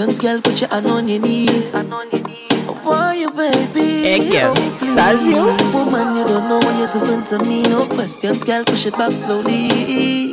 Young 0.00 0.16
girl, 0.16 0.40
put 0.40 0.58
your 0.58 0.70
hand 0.70 0.86
on 0.86 1.08
your 1.08 1.20
knees. 1.20 1.74
I 1.74 1.82
you, 3.20 3.30
baby. 3.32 3.84
Hey, 4.00 4.30
girl. 4.32 4.54
Oh, 4.56 4.76
please. 4.78 4.96
That's 4.96 5.26
you. 5.26 5.44
Woman, 5.76 6.16
you 6.16 6.24
don't 6.24 6.48
know 6.48 6.56
what 6.56 6.72
you're 6.78 7.04
doing 7.04 7.22
to 7.24 7.38
me. 7.44 7.64
No 7.64 7.84
questions, 7.84 8.42
girl. 8.42 8.64
Push 8.64 8.86
it 8.86 8.94
back 8.94 9.12
slowly. 9.12 10.32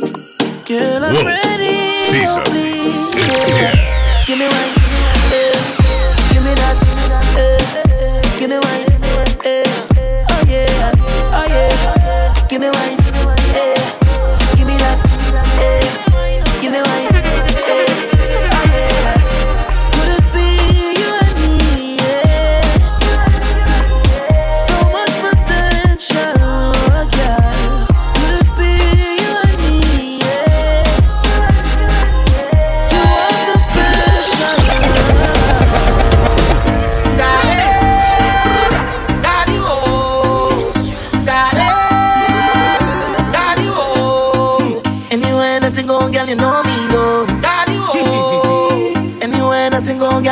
Girl, 0.64 1.04
I'm 1.04 1.16
Whoa. 1.16 1.26
ready. 1.26 1.76
Oh, 1.84 2.08
Caesar. 2.12 2.40
Oh, 2.40 2.44
please. 2.46 3.26
It's 3.28 3.50
yeah. 3.50 4.24
Give 4.26 4.40
me 4.40 4.46
right 4.46 4.77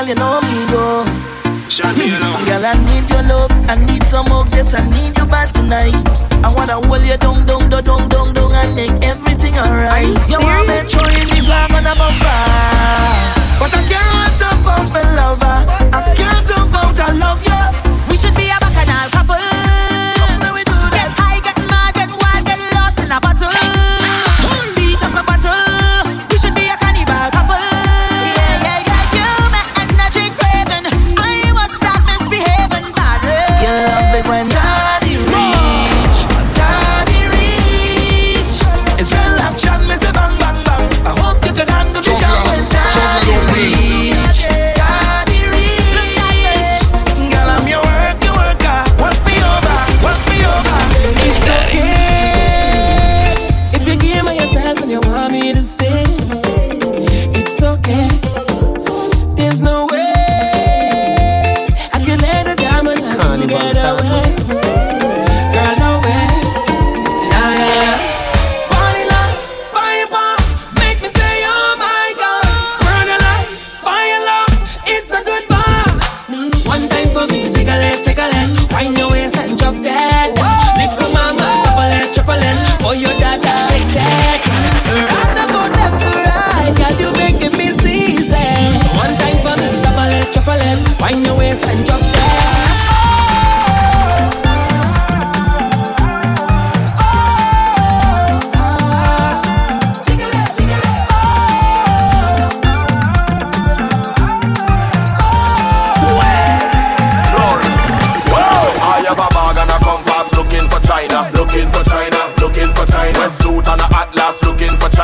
girl, 0.06 0.10
you 0.10 0.16
know 0.16 0.42
me, 0.42 0.68
go. 0.72 1.06
Girl, 2.46 2.66
I 2.66 2.74
need 2.86 3.10
your 3.10 3.24
love, 3.24 3.52
I 3.68 3.76
need 3.86 4.04
some 4.04 4.26
hugs, 4.28 4.54
yes, 4.54 4.74
I 4.74 4.84
need 4.90 5.18
you 5.18 5.26
bad 5.26 5.54
tonight. 5.54 5.96
I 6.44 6.54
wanna 6.54 6.80
hold 6.88 7.02
you 7.02 7.18
down, 7.18 7.46
down, 7.46 7.70
down, 7.70 7.84
down, 7.84 8.10
down, 8.10 8.34
down, 8.34 8.52
and 8.54 8.76
make 8.76 8.94
everything 9.04 9.58
alright. 9.58 10.14
You 10.30 10.40
want 10.40 10.68
me 10.68 10.78
in 10.78 11.28
the 11.28 11.42
grab 11.46 11.72
on 11.74 11.86
a 11.86 11.94
bumper, 11.98 12.42
but 13.60 13.74
I 13.74 13.82
can't 13.90 14.34
jump 14.38 14.66
out 14.68 14.88
my 14.94 15.02
lover. 15.16 15.66
Uh. 15.92 16.04
I 16.06 16.14
can't 16.16 16.48
jump 16.48 16.74
out, 16.74 17.00
I 17.00 17.12
love 17.18 17.44
you. 17.44 17.85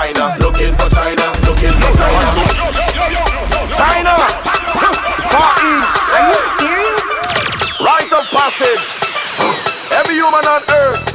China, 0.02 0.34
looking 0.40 0.74
for 0.74 0.90
China, 0.90 1.30
looking 1.46 1.78
for 1.78 1.94
China. 1.94 2.34
China! 3.70 4.18
Far 5.30 5.54
East! 5.62 5.96
Are 6.10 6.26
you 6.26 6.42
serious? 6.58 7.02
Rite 7.86 8.10
of 8.10 8.26
passage. 8.34 8.98
Every 9.94 10.16
human 10.16 10.42
on 10.42 10.64
earth 10.74 11.06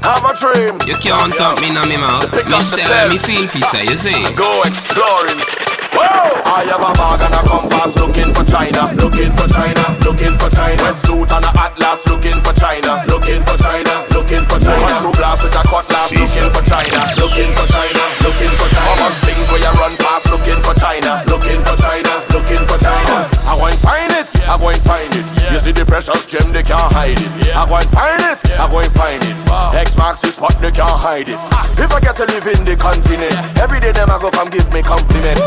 have 0.00 0.24
a 0.24 0.32
dream. 0.40 0.80
You 0.88 0.96
can't 0.96 1.36
yeah. 1.36 1.36
talk 1.36 1.60
me 1.60 1.68
in 1.68 1.74
my 1.74 1.96
mouth. 1.98 2.32
Me 2.32 2.60
sell, 2.62 3.10
me 3.10 3.18
feel 3.18 3.46
fi 3.46 3.60
say, 3.60 3.84
you 3.84 3.98
see. 3.98 4.24
Go 4.34 4.62
exploring. 4.64 5.67
I 5.98 6.62
have 6.70 6.82
a 6.82 6.92
bag 6.94 7.20
and 7.26 7.34
a 7.34 7.42
compass 7.46 7.92
looking 7.98 8.30
for 8.34 8.44
China, 8.46 8.90
looking 8.98 9.32
for 9.34 9.48
China, 9.50 9.84
looking 10.06 10.34
for 10.38 10.50
China. 10.50 10.78
Red 10.82 10.98
suit 10.98 11.30
and 11.30 11.44
a 11.44 11.50
atlas 11.58 12.06
looking 12.06 12.38
for 12.42 12.54
China, 12.54 13.02
looking 13.10 13.42
for 13.42 13.58
China, 13.58 13.94
looking 14.14 14.44
for 14.46 14.58
China. 14.62 14.90
Two 15.02 15.14
blast 15.18 15.42
with 15.42 15.58
a 15.58 15.62
cutlass 15.66 16.14
looking 16.14 16.50
for 16.50 16.62
China, 16.66 17.00
looking 17.18 17.50
for 17.54 17.66
China, 17.66 18.02
looking 18.22 18.54
for 18.58 18.68
China. 18.70 18.86
How 18.86 18.96
much 19.02 19.16
things 19.26 19.46
where 19.50 19.62
you 19.62 19.72
run 19.78 19.94
past 19.98 20.30
looking 20.30 20.60
for 20.62 20.74
China, 20.78 21.22
looking 21.26 21.60
for 21.66 21.76
China, 21.78 22.12
looking 22.30 22.62
for 22.66 22.78
China. 22.78 23.16
I 23.48 23.52
go 23.58 23.66
and 23.66 23.80
find 23.82 24.10
it, 24.14 24.26
I 24.46 24.54
go 24.58 24.68
and 24.70 24.82
find 24.82 25.12
it. 25.14 25.26
You 25.50 25.58
see 25.58 25.72
the 25.72 25.84
precious 25.84 26.26
gem, 26.26 26.52
they 26.52 26.62
can't 26.62 26.90
hide 26.92 27.18
it. 27.18 27.30
I 27.54 27.66
go 27.66 27.74
and 27.74 27.90
find 27.90 28.22
it, 28.22 28.38
I 28.54 28.66
go 28.70 28.78
and 28.78 28.92
find 28.94 29.22
it. 29.22 29.36
X 29.74 29.96
marks 29.96 30.22
the 30.22 30.30
spot, 30.30 30.54
they 30.60 30.70
can't 30.70 30.94
hide 30.94 31.28
it. 31.28 31.40
If 31.78 31.90
I 31.94 32.00
get 32.00 32.16
to 32.18 32.26
live 32.26 32.46
in 32.50 32.66
the 32.66 32.76
continent, 32.76 33.34
every 33.58 33.80
day 33.80 33.92
them 33.92 34.10
I 34.10 34.18
go 34.18 34.30
come 34.30 34.50
give 34.50 34.66
me 34.72 34.82
compliment. 34.82 35.38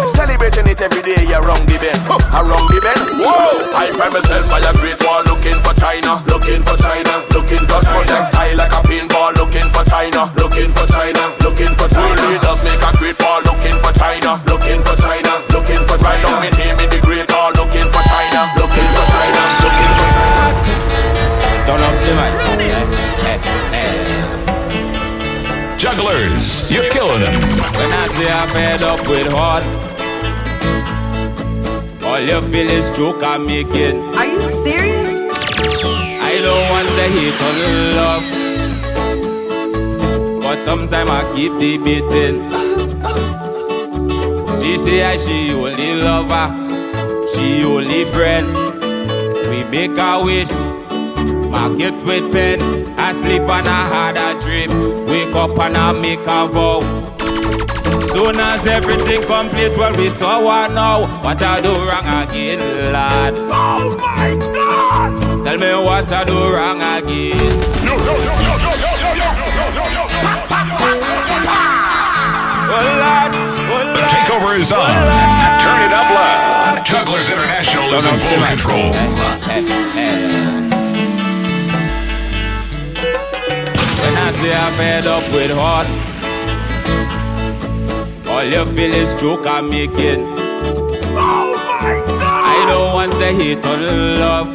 Celebrating 0.41 0.73
it 0.73 0.81
every 0.81 1.05
day, 1.05 1.21
you 1.29 1.37
wrong 1.37 1.61
the 1.69 1.77
bend, 1.77 2.01
huh, 2.09 2.17
around 2.33 2.65
the 2.73 2.81
bend. 2.81 2.97
Whoa! 3.21 3.61
I 3.77 3.93
find 3.93 4.09
myself 4.09 4.49
by 4.49 4.57
a 4.57 4.73
great 4.81 4.97
wall 5.05 5.21
looking 5.29 5.53
for 5.61 5.69
China, 5.77 6.17
looking 6.25 6.65
for 6.65 6.73
China, 6.81 7.13
looking 7.29 7.61
for 7.69 7.77
China. 7.77 8.09
Projectile 8.09 8.57
like 8.57 8.73
a 8.73 8.81
pinball 8.89 9.37
looking 9.37 9.69
for 9.69 9.85
China, 9.85 10.33
looking 10.41 10.73
for 10.73 10.89
China, 10.89 11.29
looking 11.45 11.69
for 11.77 11.85
China. 11.85 12.17
Two 12.17 12.25
leaders 12.25 12.57
make 12.65 12.81
a 12.81 12.89
great 12.97 13.21
wall 13.21 13.37
looking 13.45 13.77
for 13.85 13.93
China, 13.93 14.41
looking 14.49 14.81
for 14.81 14.97
China, 14.97 15.29
looking 15.53 15.83
for 15.85 15.97
China. 16.01 16.25
Don't 16.25 16.41
mean 16.41 16.57
him 16.57 16.73
in 16.81 16.89
the 16.89 16.97
great 17.05 17.29
wall 17.29 17.53
looking 17.53 17.85
for 17.93 18.01
China, 18.01 18.41
looking 18.57 18.89
for 18.97 19.05
China, 19.13 19.41
looking 19.61 19.93
for 19.93 20.09
China. 20.09 20.41
Turn 21.69 21.85
up 21.85 21.95
the 22.01 22.13
mic. 22.17 22.33
Hey, 22.57 23.37
hey, 23.37 23.37
hey. 23.77 23.93
Jugglers, 25.77 26.73
you're 26.73 26.89
killing 26.89 27.21
them. 27.21 27.37
When 27.77 27.93
I 27.93 28.09
say 28.09 28.25
I'm 28.25 28.49
fed 28.49 28.81
up 28.81 29.05
with 29.05 29.29
heart, 29.29 29.61
all 32.11 32.19
you 32.19 32.41
feel 32.51 32.69
is 32.69 32.89
joke 32.97 33.23
I'm 33.23 33.45
making. 33.45 33.97
Are 34.19 34.25
you 34.25 34.41
serious? 34.65 35.07
I 36.29 36.39
don't 36.45 36.65
want 36.73 36.89
to 36.97 37.05
hate 37.15 37.41
on 37.47 37.57
love, 37.99 38.25
but 40.43 40.57
sometimes 40.59 41.09
I 41.09 41.21
keep 41.35 41.53
debating. 41.53 42.37
She 44.59 44.77
say 44.77 45.03
I 45.03 45.15
she 45.15 45.53
only 45.53 45.93
lover, 46.03 46.47
she 47.31 47.63
only 47.63 48.03
friend. 48.05 48.47
We 49.49 49.63
make 49.71 49.97
a 49.97 50.21
wish, 50.23 50.51
mark 51.49 51.79
it 51.79 51.95
with 52.05 52.31
pen. 52.33 52.59
I 52.99 53.13
sleep 53.13 53.41
and 53.41 53.67
I 53.67 53.81
had 53.93 54.17
a 54.17 54.39
dream, 54.41 54.71
wake 55.05 55.35
up 55.35 55.57
and 55.59 55.77
I 55.77 55.93
make 55.93 56.19
a 56.19 56.47
vow. 56.47 57.10
Soon 58.21 58.37
as 58.39 58.67
everything 58.67 59.19
complete, 59.25 59.75
well 59.75 59.91
we 59.97 60.05
saw 60.05 60.45
one 60.45 60.75
now. 60.75 61.09
What 61.25 61.41
I 61.41 61.59
do 61.59 61.73
wrong 61.73 62.05
again, 62.21 62.59
lad? 62.93 63.33
Oh 63.49 63.97
my 63.97 64.37
God! 64.53 65.43
Tell 65.43 65.57
me 65.57 65.73
what 65.83 66.05
I 66.05 66.23
do 66.23 66.37
wrong 66.53 66.77
again. 66.77 67.33
Yo, 67.81 67.97
yo, 67.97 68.13
yo, 68.21 68.33
yo, 68.45 68.53
yo, 68.61 68.77
yo, 68.77 69.09
yo, 69.17 69.25
yo, 69.25 69.49
yo, 69.57 69.85
yo, 69.89 70.05
yo, 70.05 70.05
Oh 72.69 72.85
lad, 73.01 73.33
oh 73.33 73.89
The 73.89 74.05
lad. 74.05 74.13
takeover 74.13 74.53
is 74.53 74.69
on. 74.69 74.85
Turn 75.65 75.81
it 75.81 75.89
up 75.89 76.05
loud. 76.13 76.85
Jugglers 76.85 77.25
International 77.25 77.89
is 77.89 78.05
in 78.05 78.17
full 78.21 78.37
control. 78.45 78.93
When 83.97 84.13
I 84.13 84.29
say 84.37 84.53
I'm 84.53 84.73
fed 84.77 85.07
up 85.07 85.23
with 85.33 85.49
heart, 85.57 85.87
all 88.31 88.43
you 88.45 88.65
feel 88.75 88.93
is 88.93 89.13
joke 89.21 89.45
I'm 89.45 89.69
making. 89.69 90.23
Oh 91.13 91.53
my 91.83 92.01
God! 92.07 92.43
I 92.55 92.65
don't 92.69 92.93
want 92.93 93.11
to 93.13 93.27
hate 93.39 93.65
on 93.65 93.81
love, 94.19 94.47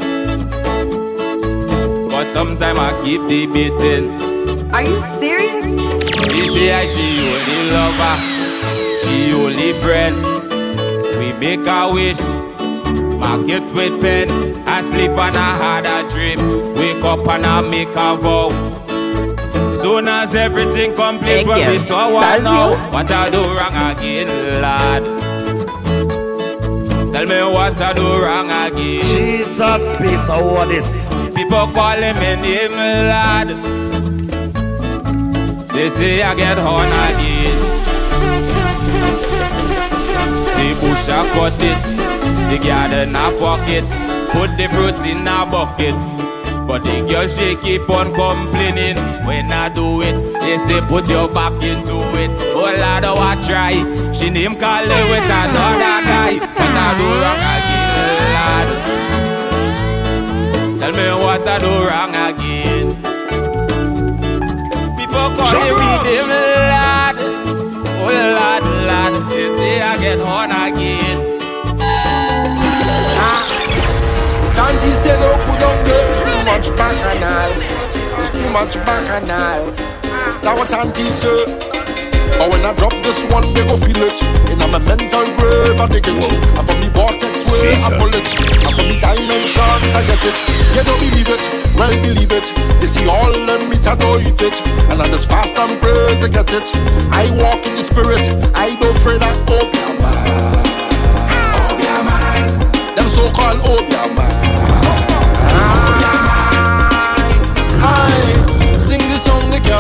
but 2.11 2.27
sometimes 2.29 2.79
I 2.79 2.91
keep 3.05 3.20
debating. 3.29 4.07
Are 4.72 4.83
you 4.83 4.99
serious? 5.20 5.66
She 6.33 6.47
say 6.49 6.72
I 6.72 6.87
she 6.87 7.07
only 7.35 7.61
lover, 7.77 8.16
she 9.01 9.14
only 9.35 9.72
friend. 9.83 10.16
We 11.18 11.33
make 11.39 11.66
a 11.66 11.93
wish, 11.93 12.22
mark 13.20 13.49
it 13.49 13.64
with 13.74 14.01
pen. 14.01 14.29
I 14.66 14.81
sleep 14.83 15.11
and 15.11 15.37
I 15.37 15.57
had 15.62 15.87
a 15.87 16.09
dream, 16.11 16.39
wake 16.74 17.05
up 17.05 17.27
and 17.29 17.47
I 17.47 17.61
make 17.62 17.89
a 17.91 18.16
vow. 18.16 18.66
Soon 19.87 20.09
as 20.09 20.34
everything 20.34 20.97
complete, 20.97 21.47
Thank 21.47 21.47
when 21.47 21.61
you. 21.62 21.70
we 21.70 21.78
saw 21.78 22.12
one 22.12 22.43
now, 22.43 22.70
you. 22.70 22.76
what 22.93 23.09
I 23.09 23.30
do 23.30 23.39
wrong 23.39 23.76
again, 23.95 24.26
lad? 24.61 25.03
Tell 27.12 27.24
me 27.24 27.39
what 27.55 27.80
I 27.80 27.93
do 27.95 28.03
wrong 28.03 28.51
again. 28.51 29.03
Jesus, 29.07 29.87
peace, 29.99 30.26
how 30.26 30.43
what 30.43 30.66
this? 30.66 31.14
People 31.37 31.68
calling 31.70 32.16
me 32.18 32.34
name, 32.43 32.72
lad. 33.12 33.49
They 35.72 35.89
say 35.89 36.20
I 36.20 36.34
get 36.34 36.59
horn 36.59 36.91
again. 37.07 37.59
The 40.59 40.68
bush 40.80 41.09
I 41.09 41.22
cut 41.30 41.62
it, 41.62 41.80
the 42.51 42.59
garden 42.66 43.14
I 43.14 43.30
fuck 43.39 43.68
it, 43.70 43.87
put 44.34 44.51
the 44.59 44.66
fruits 44.74 45.05
in 45.05 45.22
a 45.28 45.47
bucket. 45.47 46.16
But 46.67 46.83
the 46.83 47.07
girl 47.09 47.29
she 47.29 47.55
keep 47.62 47.89
on 47.89 48.12
complaining 48.12 48.99
when 49.25 49.53
I 49.53 49.69
do 49.69 50.03
it. 50.03 50.17
They 50.41 50.59
say 50.59 50.81
put 50.89 51.09
your 51.09 51.29
back 51.29 51.53
into 51.62 51.95
it. 52.19 52.31
Oh 52.55 52.64
lad, 52.64 53.05
oh 53.05 53.14
I 53.19 53.37
try. 53.47 53.75
She 54.12 54.31
name 54.31 54.57
call 54.57 54.83
it 54.83 55.05
with 55.11 55.31
another 55.31 56.03
guy. 56.11 56.39
But 56.41 56.75
I 56.85 56.89
do 56.99 57.07
wrong 57.23 57.43
again, 57.55 58.27
lad. 58.37 58.69
Tell 60.81 60.93
me 60.93 61.07
what 61.23 61.47
I 61.47 61.57
do 61.62 61.73
wrong 61.87 62.14
again. 62.27 62.87
People 64.99 65.29
call 65.39 65.53
me 65.55 65.71
with 65.71 66.03
them 66.03 66.29
lad. 66.73 67.17
Oh 68.03 68.11
lad, 68.11 68.64
lad. 68.89 69.12
They 69.31 69.47
say 69.57 69.75
I 69.81 69.85
get 70.03 70.21
on 70.21 70.51
again. 70.51 71.19
Tanti 74.57 74.89
said 74.89 75.19
don't 75.21 75.41
put 75.45 75.62
on 75.62 75.85
girl 75.85 76.16
much 76.47 76.70
bacchanal 76.78 77.51
It's 78.22 78.30
too 78.30 78.51
much 78.51 78.74
bacchanal 78.86 79.74
That 80.47 80.55
what 80.55 80.70
Tanti 80.70 81.11
said 81.11 81.59
But 82.38 82.55
when 82.55 82.62
I 82.64 82.72
drop 82.74 82.94
this 83.03 83.26
one, 83.26 83.55
they 83.55 83.64
go 83.64 83.76
feel 83.80 84.03
it. 84.03 84.18
In 84.53 84.59
my 84.59 84.78
mental 84.78 85.24
grave, 85.38 85.78
I 85.80 85.86
dig 85.88 86.07
it. 86.07 86.20
And 86.20 86.64
from 86.68 86.78
the 86.84 86.90
vortex 86.92 87.49
way, 87.49 87.72
I 87.72 87.90
pull 87.97 88.12
it. 88.12 88.28
And 88.62 88.74
from 88.76 88.86
the 88.92 88.99
dimensions, 89.01 89.92
I 89.97 90.03
get 90.05 90.20
it. 90.20 90.36
You 90.76 90.82
don't 90.84 91.01
believe 91.01 91.30
it, 91.32 91.42
well 91.72 91.94
believe 92.05 92.32
it. 92.34 92.47
You 92.80 92.86
see 92.86 93.09
all 93.09 93.32
them 93.32 93.70
meat, 93.70 93.86
I 93.88 93.97
don't 93.97 94.20
eat 94.20 94.40
it. 94.42 94.57
And 94.92 95.01
I 95.01 95.07
just 95.09 95.28
fast 95.28 95.57
and 95.57 95.80
pray 95.80 96.12
to 96.20 96.28
get 96.28 96.53
it. 96.53 96.66
I 97.09 97.30
walk 97.40 97.64
in 97.64 97.74
the 97.74 97.82
spirit, 97.82 98.20
I 98.53 98.76
don't 98.76 98.92
afraid 98.97 99.22
of 99.22 99.34
opium 99.49 99.97
Opium 101.72 102.07
Them 102.97 103.09
so-called 103.09 103.61
opium 103.64 104.18
I 104.18 104.36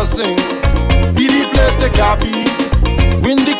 sing, 0.06 0.36
be 1.16 1.26
the 1.26 1.42
place 1.52 1.76
they 1.82 1.90
can't 1.90 2.22
win 3.24 3.38
the 3.38 3.55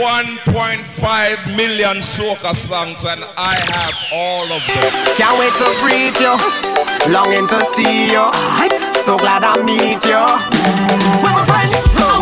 1.5 0.00 1.56
million 1.56 1.98
soca 1.98 2.54
songs 2.54 3.04
and 3.04 3.22
I 3.36 3.54
have 3.68 3.94
all 4.10 4.44
of 4.50 4.62
them. 4.66 4.92
Can't 5.14 5.38
wait 5.38 5.52
to 5.60 5.68
greet 5.84 6.16
you, 6.18 7.12
longing 7.12 7.46
to 7.48 7.60
see 7.60 8.10
you. 8.12 8.24
So 8.94 9.18
glad 9.18 9.44
I 9.44 9.62
meet 9.62 10.04
you. 10.06 10.24
We're 11.22 11.44
friends. 11.44 12.19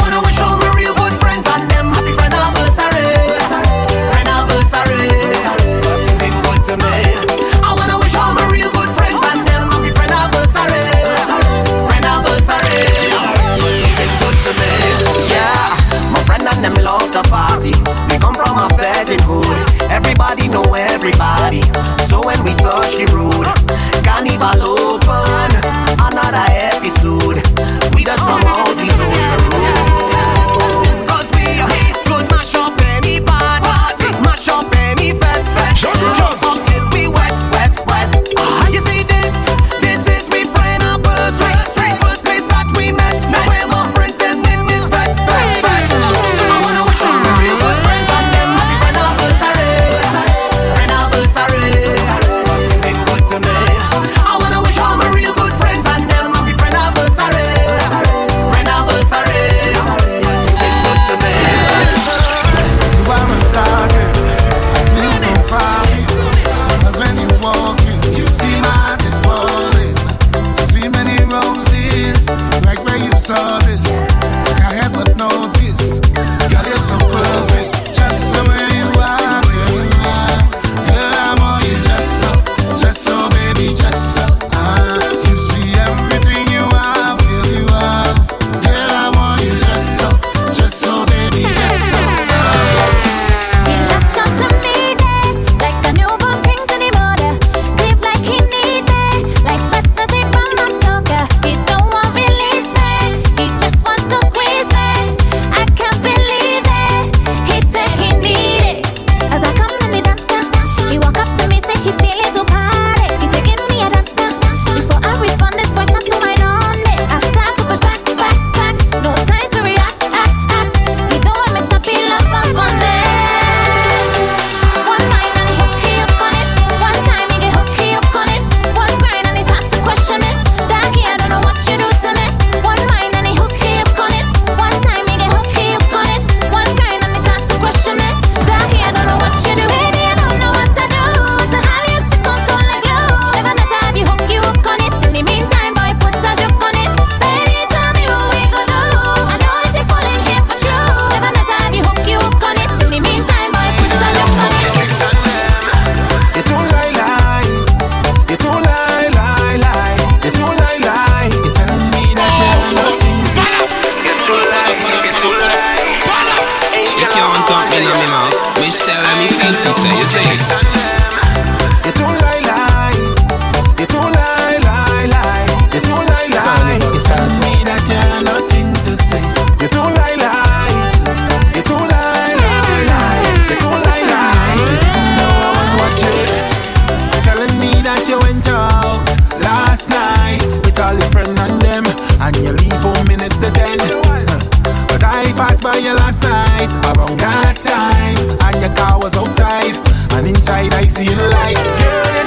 passed 195.39 195.63
by 195.63 195.77
you 195.77 195.95
last 195.95 196.23
night 196.25 196.69
around 196.91 197.17
that 197.21 197.57
time, 197.63 198.19
and 198.43 198.61
your 198.61 198.75
car 198.77 198.99
was 199.01 199.15
outside, 199.15 199.77
and 200.15 200.27
inside 200.27 200.75
I 200.75 200.83
see 200.83 201.07
the 201.07 201.29
lights. 201.29 201.79
Yeah. 201.79 202.18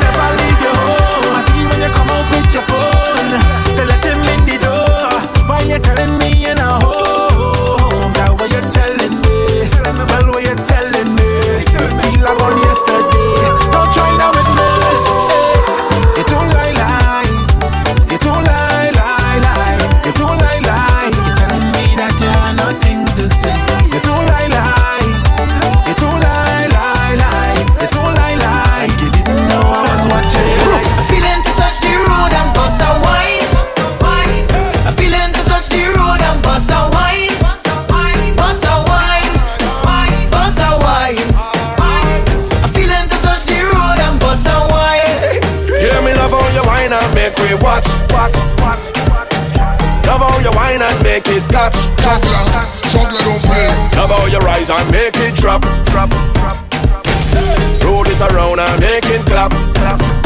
and 54.72 54.92
make 54.92 55.16
it 55.18 55.36
drop. 55.36 55.62
drop, 55.62 55.86
drop, 55.86 56.10
drop. 56.40 56.58
Roll 57.84 58.08
it 58.08 58.22
around 58.32 58.60
and 58.60 58.80
make 58.80 59.06
it 59.12 59.22
clap. 59.28 59.52
clap, 59.76 60.00
left 60.00 60.22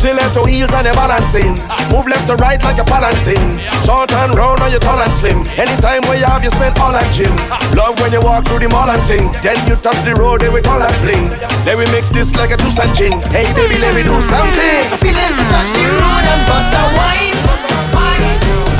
Stiletto 0.00 0.48
heels 0.48 0.72
and 0.72 0.86
you're 0.86 0.96
balancing. 0.96 1.60
Move 1.92 2.08
left 2.08 2.26
to 2.26 2.34
right 2.40 2.56
like 2.64 2.76
you're 2.76 2.88
balancing. 2.88 3.60
Short 3.84 4.10
and 4.12 4.34
round 4.34 4.60
on 4.64 4.72
you 4.72 4.78
tall 4.78 4.96
and 4.96 5.12
slim. 5.12 5.44
Anytime 5.60 6.00
where 6.08 6.16
you 6.16 6.24
have, 6.24 6.42
you 6.42 6.50
spend 6.50 6.78
all 6.78 6.96
at 6.96 7.04
gym. 7.12 7.36
Love 7.76 8.00
when 8.00 8.12
you 8.12 8.20
walk 8.24 8.46
through 8.48 8.60
the 8.60 8.68
mall 8.68 8.88
and 8.88 9.04
ting. 9.04 9.30
Then 9.44 9.60
you 9.68 9.76
touch 9.76 10.00
the 10.08 10.14
road, 10.16 10.40
then 10.40 10.54
we 10.54 10.62
call 10.62 10.78
that 10.80 10.96
bling. 11.04 11.28
Then 11.68 11.76
we 11.76 11.84
mix 11.92 12.08
this 12.08 12.34
like 12.34 12.50
a 12.50 12.56
juice 12.56 12.80
and 12.80 12.94
gin. 12.96 13.12
Hey 13.28 13.44
baby, 13.52 13.76
let 13.76 13.92
me 13.92 14.02
do 14.08 14.16
something. 14.24 14.80
I'm 14.88 14.96
feeling 15.04 15.32
to 15.36 15.44
touch 15.52 15.68
the 15.76 15.84
road 16.00 16.24
and 16.32 16.42
bust 16.48 16.72
a 16.72 16.82
wine. 16.96 17.36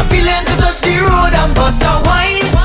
I'm 0.00 0.08
feeling 0.08 0.44
to 0.48 0.54
touch 0.56 0.80
the 0.80 1.04
road 1.04 1.36
and 1.36 1.52
bust 1.52 1.84
a 1.84 2.00
wine. 2.08 2.59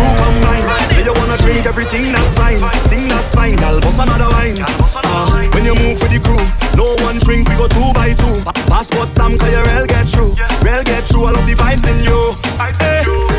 Crew 0.00 0.14
combine. 0.16 0.64
Say 0.96 1.04
you 1.04 1.12
wanna 1.12 1.36
drink 1.38 1.66
everything 1.66 2.12
that's 2.12 2.32
fine, 2.34 2.60
thing 2.88 3.08
that's 3.08 3.34
fine. 3.34 3.58
I'll 3.60 3.80
bust 3.80 3.98
another 3.98 4.28
wine. 4.32 4.56
Uh, 4.60 5.48
when 5.54 5.64
you 5.64 5.74
move 5.74 6.00
with 6.00 6.10
the 6.12 6.20
crew, 6.20 6.40
no 6.76 6.96
one 7.04 7.18
drink, 7.20 7.48
we 7.48 7.54
go 7.56 7.68
two 7.68 7.92
by 7.92 8.14
two. 8.14 8.42
Pa- 8.44 8.52
Passport 8.70 9.08
stamp, 9.08 9.40
cause 9.40 9.52
you 9.52 9.62
real 9.62 9.86
get 9.86 10.08
through, 10.08 10.32
real 10.64 10.82
get 10.84 11.04
through. 11.04 11.24
I 11.26 11.30
love 11.32 11.46
the 11.46 11.54
vibes 11.54 11.84
in 11.90 11.98
you. 12.04 12.34
Hey, 12.58 12.72
cause 12.72 12.82
I, 12.82 13.29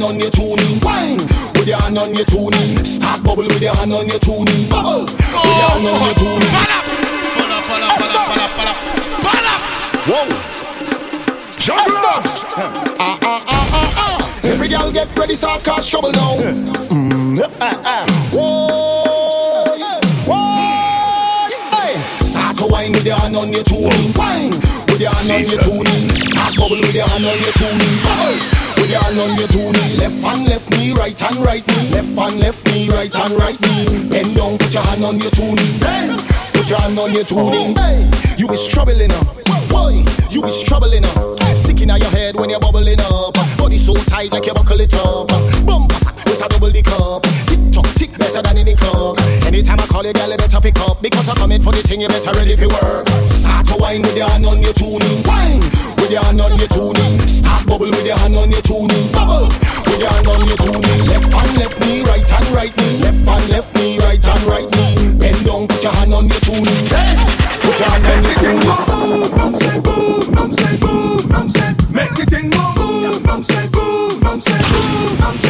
hand 0.00 0.14
on 0.14 0.20
your 0.20 0.30
tuning. 0.30 0.80
Wine 0.80 1.16
with 1.54 1.66
your 1.66 1.78
hand 1.80 1.98
on 1.98 2.14
your 2.14 2.24
tuning. 2.24 2.76
Start 2.84 3.22
bubble 3.22 3.44
with 3.44 3.60
your 3.60 3.74
hand 3.74 3.92
on 3.92 4.06
your 4.06 4.18
tuning. 4.18 4.68
Bubble 4.68 5.02
with 5.04 5.16
your 5.16 5.68
hand 5.68 5.86
on 5.86 6.00
your 6.00 6.14
tuning. 6.14 6.50
Whoa. 10.08 10.28
Jugglers. 11.58 12.26
Ah, 12.56 12.84
ah, 12.98 13.18
ah, 13.22 13.44
ah, 13.46 13.94
ah. 13.96 14.40
Every 14.44 14.68
girl 14.68 14.90
get 14.90 15.16
ready, 15.18 15.34
start 15.34 15.62
cause 15.62 15.86
trouble 15.88 16.12
now. 16.12 16.36
Mm, 16.88 17.38
ah, 17.60 17.80
ah. 17.84 18.04
Whoa. 18.32 19.76
Whoa. 20.26 21.76
Hey. 21.76 21.94
Start 22.24 22.56
to 22.58 22.66
wine 22.66 22.92
with 22.92 23.04
your 23.04 23.16
hand 23.16 23.36
on 23.36 23.52
your 23.52 23.64
tuning. 23.64 24.12
Wine 24.16 24.50
with 24.88 25.00
your 25.00 25.12
hand 25.12 25.30
on 25.30 25.44
your 25.44 25.60
tuning. 25.60 26.10
Start 26.16 26.56
bubble 26.56 26.80
with 26.80 26.94
your 26.94 27.06
hand 27.06 27.26
on 27.26 27.38
your 27.38 27.52
tuning. 27.52 28.02
Bubble 28.02 28.59
your 28.88 29.02
hand 29.02 29.18
on 29.20 29.36
your 29.36 29.48
tuning. 29.48 29.96
Left 29.98 30.22
hand, 30.22 30.46
left 30.48 30.70
knee, 30.70 30.92
right 30.94 31.18
hand, 31.18 31.36
right 31.44 31.66
knee. 31.66 31.90
Left 31.90 32.14
hand, 32.16 32.40
left 32.40 32.66
knee, 32.72 32.88
right 32.88 33.12
hand, 33.12 33.32
right 33.32 33.60
knee. 33.60 34.08
Bend 34.08 34.36
down, 34.36 34.56
put 34.58 34.72
your 34.72 34.82
hand 34.82 35.04
on 35.04 35.18
your 35.18 35.30
tuning. 35.30 35.78
Bend. 35.80 36.20
Put 36.54 36.68
your 36.70 36.80
hand 36.80 36.98
on 36.98 37.12
your 37.12 37.24
tuning. 37.24 37.74
Oh. 37.76 38.34
You 38.36 38.48
is 38.50 38.66
troubling 38.68 39.10
her. 39.10 39.24
Boy, 39.68 40.04
you 40.30 40.44
is 40.44 40.62
troubling 40.62 41.02
her. 41.02 41.36
Sick 41.56 41.80
in 41.80 41.88
your 41.88 41.98
head 42.10 42.36
when 42.36 42.48
you're 42.48 42.60
bubbling 42.60 43.00
up. 43.00 43.34
Body 43.58 43.76
so 43.78 43.94
tight 43.94 44.32
like 44.32 44.46
you 44.46 44.54
buckle 44.54 44.80
it 44.80 44.94
up. 44.94 45.30
Fat 45.30 46.16
with 46.24 46.44
a 46.44 46.48
double 46.48 46.70
the 46.70 46.82
cup. 46.82 47.22
Tick 47.46 47.60
tock, 47.72 47.86
tick 47.94 48.16
better 48.18 48.40
than 48.42 48.58
any 48.58 48.74
clock. 48.74 49.19
Anytime 49.50 49.80
I 49.82 49.86
call 49.90 50.06
you, 50.06 50.12
girl, 50.12 50.30
you 50.30 50.36
better 50.38 50.60
pick 50.62 50.78
up. 50.78 51.02
Because 51.02 51.28
I'm 51.28 51.34
coming 51.34 51.60
for 51.60 51.72
the 51.74 51.82
thing, 51.82 52.00
you 52.00 52.06
better 52.06 52.30
ready 52.38 52.54
for 52.54 52.70
work. 52.70 53.02
Start 53.34 53.66
to 53.66 53.76
wine 53.82 54.02
with 54.02 54.14
your 54.14 54.30
hand 54.30 54.46
on 54.46 54.62
your 54.62 54.70
tuning. 54.72 55.26
Wine 55.26 55.58
with 55.98 56.06
your 56.06 56.22
hand 56.22 56.38
on 56.38 56.54
your 56.54 56.70
tuning. 56.70 57.18
Start 57.26 57.66
bubble 57.66 57.90
with 57.90 58.06
your 58.06 58.14
hand 58.22 58.38
on 58.38 58.46
your 58.54 58.62
tuning. 58.62 59.10
Bubble 59.10 59.50
with 59.90 59.98
your 59.98 60.06
hand 60.06 60.30
on 60.30 60.46
your 60.46 60.54
tuning. 60.54 61.02
Left 61.10 61.34
hand, 61.34 61.52
left 61.58 61.76
knee, 61.82 62.06
right 62.06 62.22
hand, 62.30 62.46
right 62.54 62.70
knee. 62.78 63.02
Left 63.02 63.26
hand, 63.26 63.46
left 63.50 63.74
knee, 63.74 63.98
right 63.98 64.22
hand, 64.22 64.42
right 64.46 64.70
knee. 64.70 65.18
Bend 65.18 65.42
down, 65.42 65.66
put 65.66 65.82
your 65.82 65.94
hand 65.98 66.14
on 66.14 66.30
your 66.30 66.42
tuning. 66.46 66.86
Hey, 66.86 67.18
Put 67.66 67.74
your 67.74 67.90
hand 67.90 68.06
on 68.06 68.22
your 68.22 68.38
tuning. 68.38 69.34
Bounce 69.34 69.66
it, 69.66 69.82
boom, 69.82 70.30
bounce 70.30 70.62
it, 70.62 70.78
boom, 70.78 71.26
bounce 71.26 71.58
it. 71.58 71.74
Make 71.90 72.14
the 72.14 72.22
thing 72.22 72.54
go 72.54 72.62
boom, 72.78 73.18
bounce 73.26 73.50
it, 73.50 73.66
boom, 73.74 74.14
bounce 74.22 74.46
it, 74.46 74.62
boom, 74.62 75.18
bounce 75.18 75.42
it. 75.42 75.49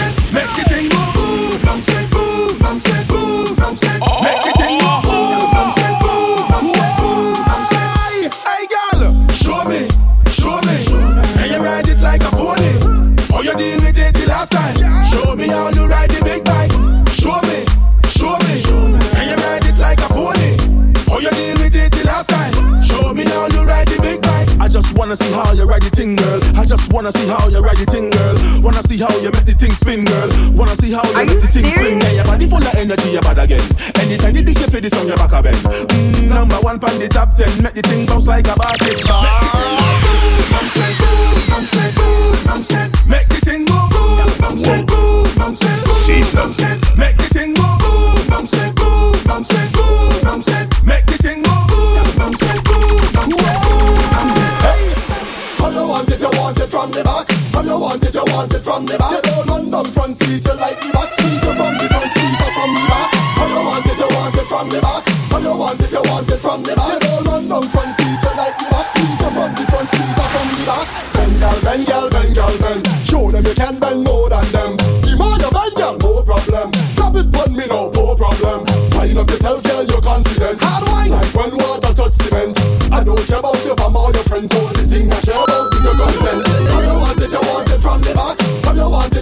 Wanna 26.91 27.12
see 27.12 27.26
how 27.28 27.49
you 27.49 27.61
ride 27.61 27.76
the 27.76 27.86
thing, 27.86 28.11
girl. 28.11 28.34
Wanna 28.62 28.82
see 28.82 28.99
how 28.99 29.11
you 29.20 29.30
make 29.30 29.47
the 29.47 29.55
thing 29.55 29.72
spin, 29.72 30.05
girl. 30.05 30.28
Wanna 30.53 30.76
see 30.76 30.93
how 30.93 31.03
you 31.05 31.14
Are 31.16 31.24
make 31.24 31.34
you 31.34 31.41
the 31.41 31.47
thing 31.49 31.64
serious? 31.64 31.78
swing. 31.78 32.01
Yeah, 32.01 32.12
your 32.20 32.24
body 32.24 32.47
full 32.49 32.62
of 32.62 32.74
energy, 32.74 33.11
you 33.11 33.20
bad 33.20 33.38
again. 33.38 33.62
Anytime 34.01 34.34
the 34.34 34.43
DJ 34.43 34.68
play 34.70 34.80
this 34.80 34.93
song, 34.93 35.09
you 35.09 35.16
back 35.16 35.32
a 35.32 35.43
bend. 35.43 35.57
Mm, 35.57 36.28
number 36.28 36.57
one 36.61 36.78
pan 36.78 36.99
the 36.99 37.09
top 37.09 37.34
ten, 37.34 37.51
make 37.62 37.74
the 37.74 37.82
thing 37.82 38.07
bounce 38.07 38.26
like 38.26 38.47
a 38.49 38.55
basketball. 38.57 39.22
Bounce 40.51 40.76
it, 40.76 40.95
boom, 40.99 41.34
bounce 41.51 41.74
it, 41.76 41.95
boom, 41.95 42.45
bounce 42.45 42.70
it. 42.72 42.91
Make 43.07 43.28
the 43.28 43.41
thing 43.47 43.64
go 43.64 43.78
boom, 43.91 44.26
bounce 44.41 44.66
it, 44.66 44.86
boom, 44.86 45.24
bounce 45.38 45.62
it, 45.62 45.84
boom, 45.84 45.95
Season. 45.95 46.41
bounce 46.41 46.59
it. 46.61 46.99
Make 46.99 47.16
the 47.16 47.28
thing 47.32 47.55
go 47.55 47.70
from 58.71 58.87
the 58.87 58.97
back. 58.99 59.11
You 59.11 59.23
don't 59.27 59.51
run 59.51 59.71
down 59.71 59.87
front 59.91 60.14
seat, 60.23 60.47
you 60.47 60.55
like 60.55 60.79
the 60.79 60.95
back 60.95 61.11
seat. 61.11 61.43
You 61.43 61.53
from 61.59 61.75
the 61.75 61.87
front 61.91 62.11
seat 62.14 62.39
or 62.39 62.51
from 62.55 62.71
the 62.71 62.83
back. 62.87 63.09
How 63.35 63.47
you 63.51 63.62
want 63.66 63.87
it, 63.91 63.99
you 63.99 64.09
want 64.14 64.39
it 64.39 64.47
from 64.47 64.66
the 64.71 64.79
back. 64.79 65.03
How 65.11 65.39
you 65.43 65.55
want 65.59 65.81
it, 65.83 65.91
you 65.91 66.03
want 66.07 66.31
it 66.31 66.39
from 66.39 66.62
the 66.62 66.73
back. 66.79 66.95
You 66.95 66.99
don't 67.03 67.27
run 67.27 67.45
down 67.51 67.66
front 67.66 67.93
seat, 67.99 68.21
you 68.23 68.33
like 68.39 68.57
the 68.62 68.66
back 68.71 68.87
seat. 68.95 69.11
You 69.11 69.31
from 69.35 69.51
the 69.59 69.64
front 69.66 69.89
seat 69.91 70.14
or 70.23 70.29
from 70.31 70.49
the 70.55 70.62
back. 70.71 70.87
Bend, 71.18 71.35
girl, 71.43 71.59
bend, 71.66 71.83
girl, 71.91 72.07
bend, 72.14 72.31
girl, 72.39 72.55
bend. 72.62 72.83
Show 73.03 73.25
them 73.35 73.43
you 73.43 73.55
can 73.59 73.75
bend 73.83 74.01
more 74.07 74.29
than 74.31 74.47
them. 74.55 74.73
The 75.03 75.12
more 75.18 75.35
you 75.35 75.51
bend, 75.51 75.75
girl, 75.75 75.95
no 75.99 76.11
problem. 76.23 76.66
Drop 76.95 77.14
it 77.18 77.27
on 77.27 77.51
me 77.51 77.66
no 77.66 77.91
problem. 77.91 78.59
Wind 78.95 79.18
up 79.18 79.27
yourself, 79.35 79.66
girl, 79.66 79.83
you're 79.83 79.99
confident. 79.99 80.62
Hard 80.62 80.87
wine, 80.87 81.11
like 81.11 81.33
when 81.35 81.59
water 81.59 81.91
touch 81.91 82.14
cement. 82.23 82.55
I 82.95 83.03
don't 83.03 83.18
care 83.27 83.43
about 83.43 83.59
your 83.66 83.75
fam 83.75 83.99
or 83.99 84.14
your 84.14 84.27
friends, 84.31 84.55
only 84.55 84.87
thing 84.87 85.11
I 85.11 85.18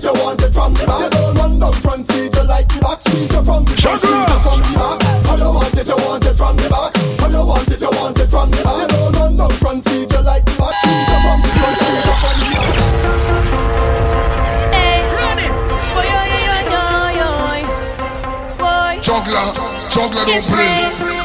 you 0.09 0.23
want 0.25 0.41
it, 0.41 0.49
want 0.49 0.49
it 0.49 0.53
from 0.53 0.73
the 0.75 0.87
back. 0.87 1.01
You 1.05 1.11
don't 1.11 1.35
run 1.37 1.59
down 1.59 1.73
front 1.73 2.11
seat, 2.11 2.35
you 2.35 2.45
like 2.45 2.69
the 2.69 2.81
back 2.81 3.01
seat. 3.01 3.31
You're 3.33 3.45
from 3.45 3.65
the 3.65 3.77
front 3.77 4.01
seat, 4.01 4.09
you're 4.09 4.41
from 4.41 4.61
the 4.65 4.73
back. 4.79 5.01
How 5.29 5.37
you 5.37 5.51
want 5.53 5.77
it, 5.77 5.87
you 5.87 5.97
want 5.97 6.25
it 6.25 6.35
from 6.35 6.57
the 6.57 6.69
back. 6.69 6.97
How 7.21 7.29
you 7.29 7.45
want 7.45 7.69
it, 7.69 7.81
you 7.81 7.91
want 7.93 8.19
it 8.19 8.29
from 8.29 8.51
the 8.51 8.61
back. 8.65 8.81
You 8.81 8.89
don't 8.89 9.13
run 9.17 9.37
down 9.37 9.51
front 9.61 9.85
seat, 9.85 10.09
you 10.09 10.23
like 10.25 10.45
the 10.45 10.55
back 10.57 10.75
seat. 10.81 11.05
You're 11.09 11.21
from 11.25 11.39
the 11.45 11.49
front 11.53 11.77
seat, 11.79 11.93
you're 11.93 12.17
from 12.17 12.37
the 12.41 12.47
back. 12.49 12.69
Juggler, 19.09 19.53
juggler 19.89 20.25
don't 20.27 20.45
play. 20.45 21.18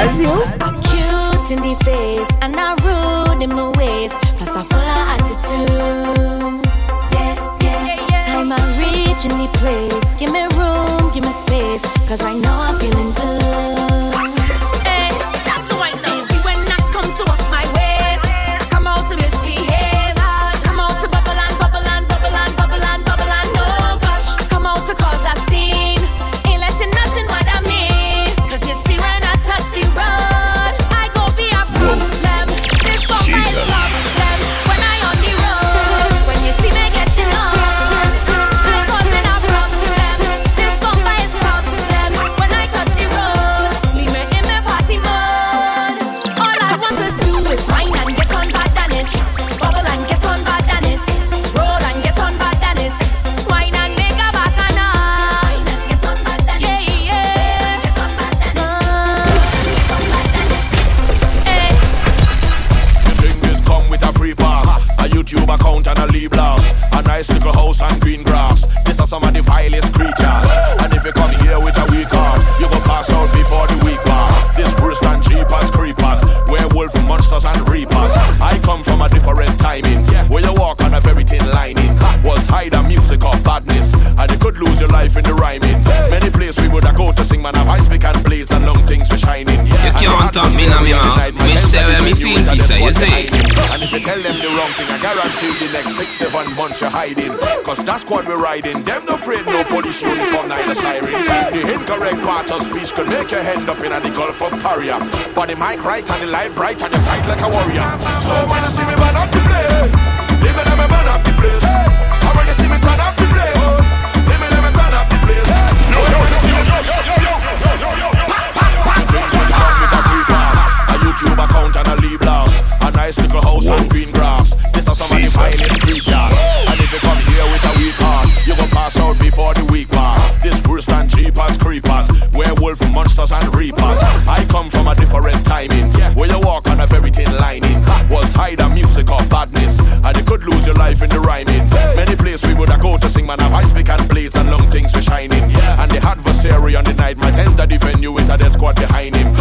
Does 0.00 0.18
you? 0.18 0.32
I'm 0.64 0.80
cute 0.80 1.50
in 1.50 1.60
the 1.60 1.76
face 1.84 2.32
and 2.40 2.56
I'm 2.56 2.78
rude 2.78 3.42
in 3.42 3.50
my 3.50 3.68
ways. 3.76 4.12
Plus 4.38 4.56
I'm 4.56 4.64
full 4.64 4.78
of 4.78 5.08
attitude. 5.12 6.64
Yeah, 7.12 7.58
yeah. 7.60 8.24
Time 8.24 8.50
I 8.50 8.56
reach 8.80 9.26
in 9.26 9.36
the 9.36 9.48
place. 9.58 9.99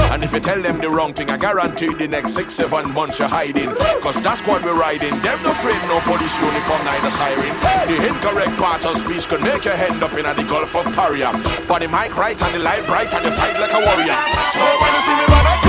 And 0.10 0.24
if 0.24 0.34
you 0.34 0.39
tell 0.39 0.62
them 0.62 0.80
the 0.80 0.89
wrong 0.89 1.14
thing, 1.14 1.30
I 1.30 1.38
guarantee 1.38 1.93
the 1.93 2.07
next 2.07 2.34
six, 2.34 2.53
seven 2.53 2.91
months 2.93 3.20
you're 3.20 3.28
hiding. 3.28 3.70
Cause 4.01 4.20
that 4.22 4.41
squad 4.41 4.64
we're 4.66 4.74
riding, 4.74 5.14
them 5.22 5.39
no 5.45 5.51
afraid, 5.53 5.78
no 5.86 6.01
police 6.01 6.34
uniform, 6.41 6.82
neither 6.84 7.14
siren. 7.14 7.53
The 7.86 7.97
incorrect 8.10 8.57
part 8.57 8.86
of 8.89 8.97
speech 8.97 9.30
could 9.30 9.41
make 9.41 9.66
your 9.66 9.78
head 9.78 10.01
up 10.01 10.14
in 10.18 10.26
the 10.26 10.45
Gulf 10.49 10.76
of 10.76 10.89
Paria. 10.97 11.30
But 11.70 11.86
the 11.86 11.88
mic 11.88 12.18
right 12.18 12.41
and 12.41 12.55
the 12.55 12.60
light 12.60 12.86
bright 12.89 13.14
and 13.14 13.24
the 13.24 13.32
fight 13.32 13.53
like 13.62 13.72
a 13.72 13.82
warrior. 13.86 14.18
So 14.57 14.66
when 14.82 14.91
you 14.97 15.01
see 15.05 15.14
me, 15.14 15.26
brother, 15.30 15.68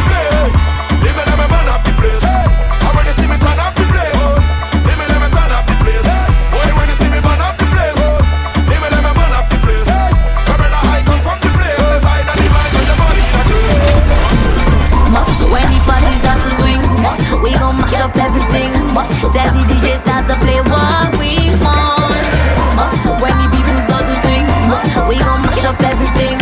mash 18.00 18.08
up 18.08 18.16
everything. 18.16 18.72
Tell 19.32 19.52
the 19.52 19.62
DJ 19.68 19.98
start 19.98 20.26
to 20.28 20.34
play 20.36 20.60
what 20.70 21.18
we 21.18 21.50
want. 21.60 22.24
When 23.20 23.32
the 23.36 23.48
people 23.54 23.80
start 23.80 24.06
to 24.06 24.16
sing, 24.16 24.44
we 25.08 25.16
gon' 25.18 25.42
mash 25.42 25.64
up 25.66 25.80
everything. 25.82 26.39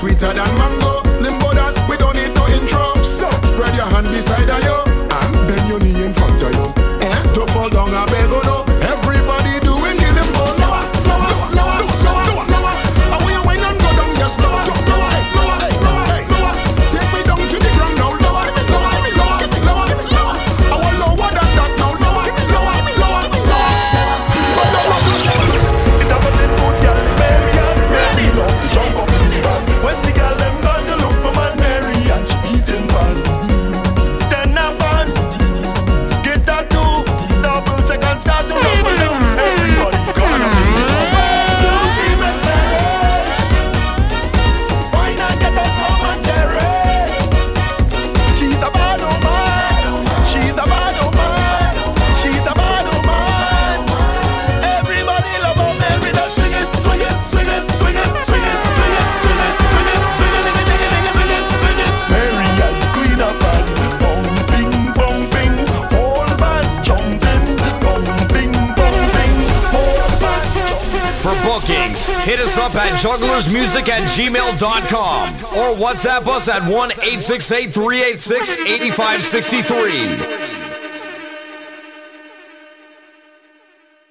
sweeter 0.00 0.32
than 0.32 0.54
mango. 0.56 0.79
Music 73.48 73.88
at 73.88 74.02
gmail.com 74.08 75.34
or 75.56 75.76
WhatsApp 75.76 76.26
us 76.26 76.48
at 76.48 76.62
1 76.62 76.92
868 76.92 77.72
386 77.72 78.58
8563. 78.58 80.49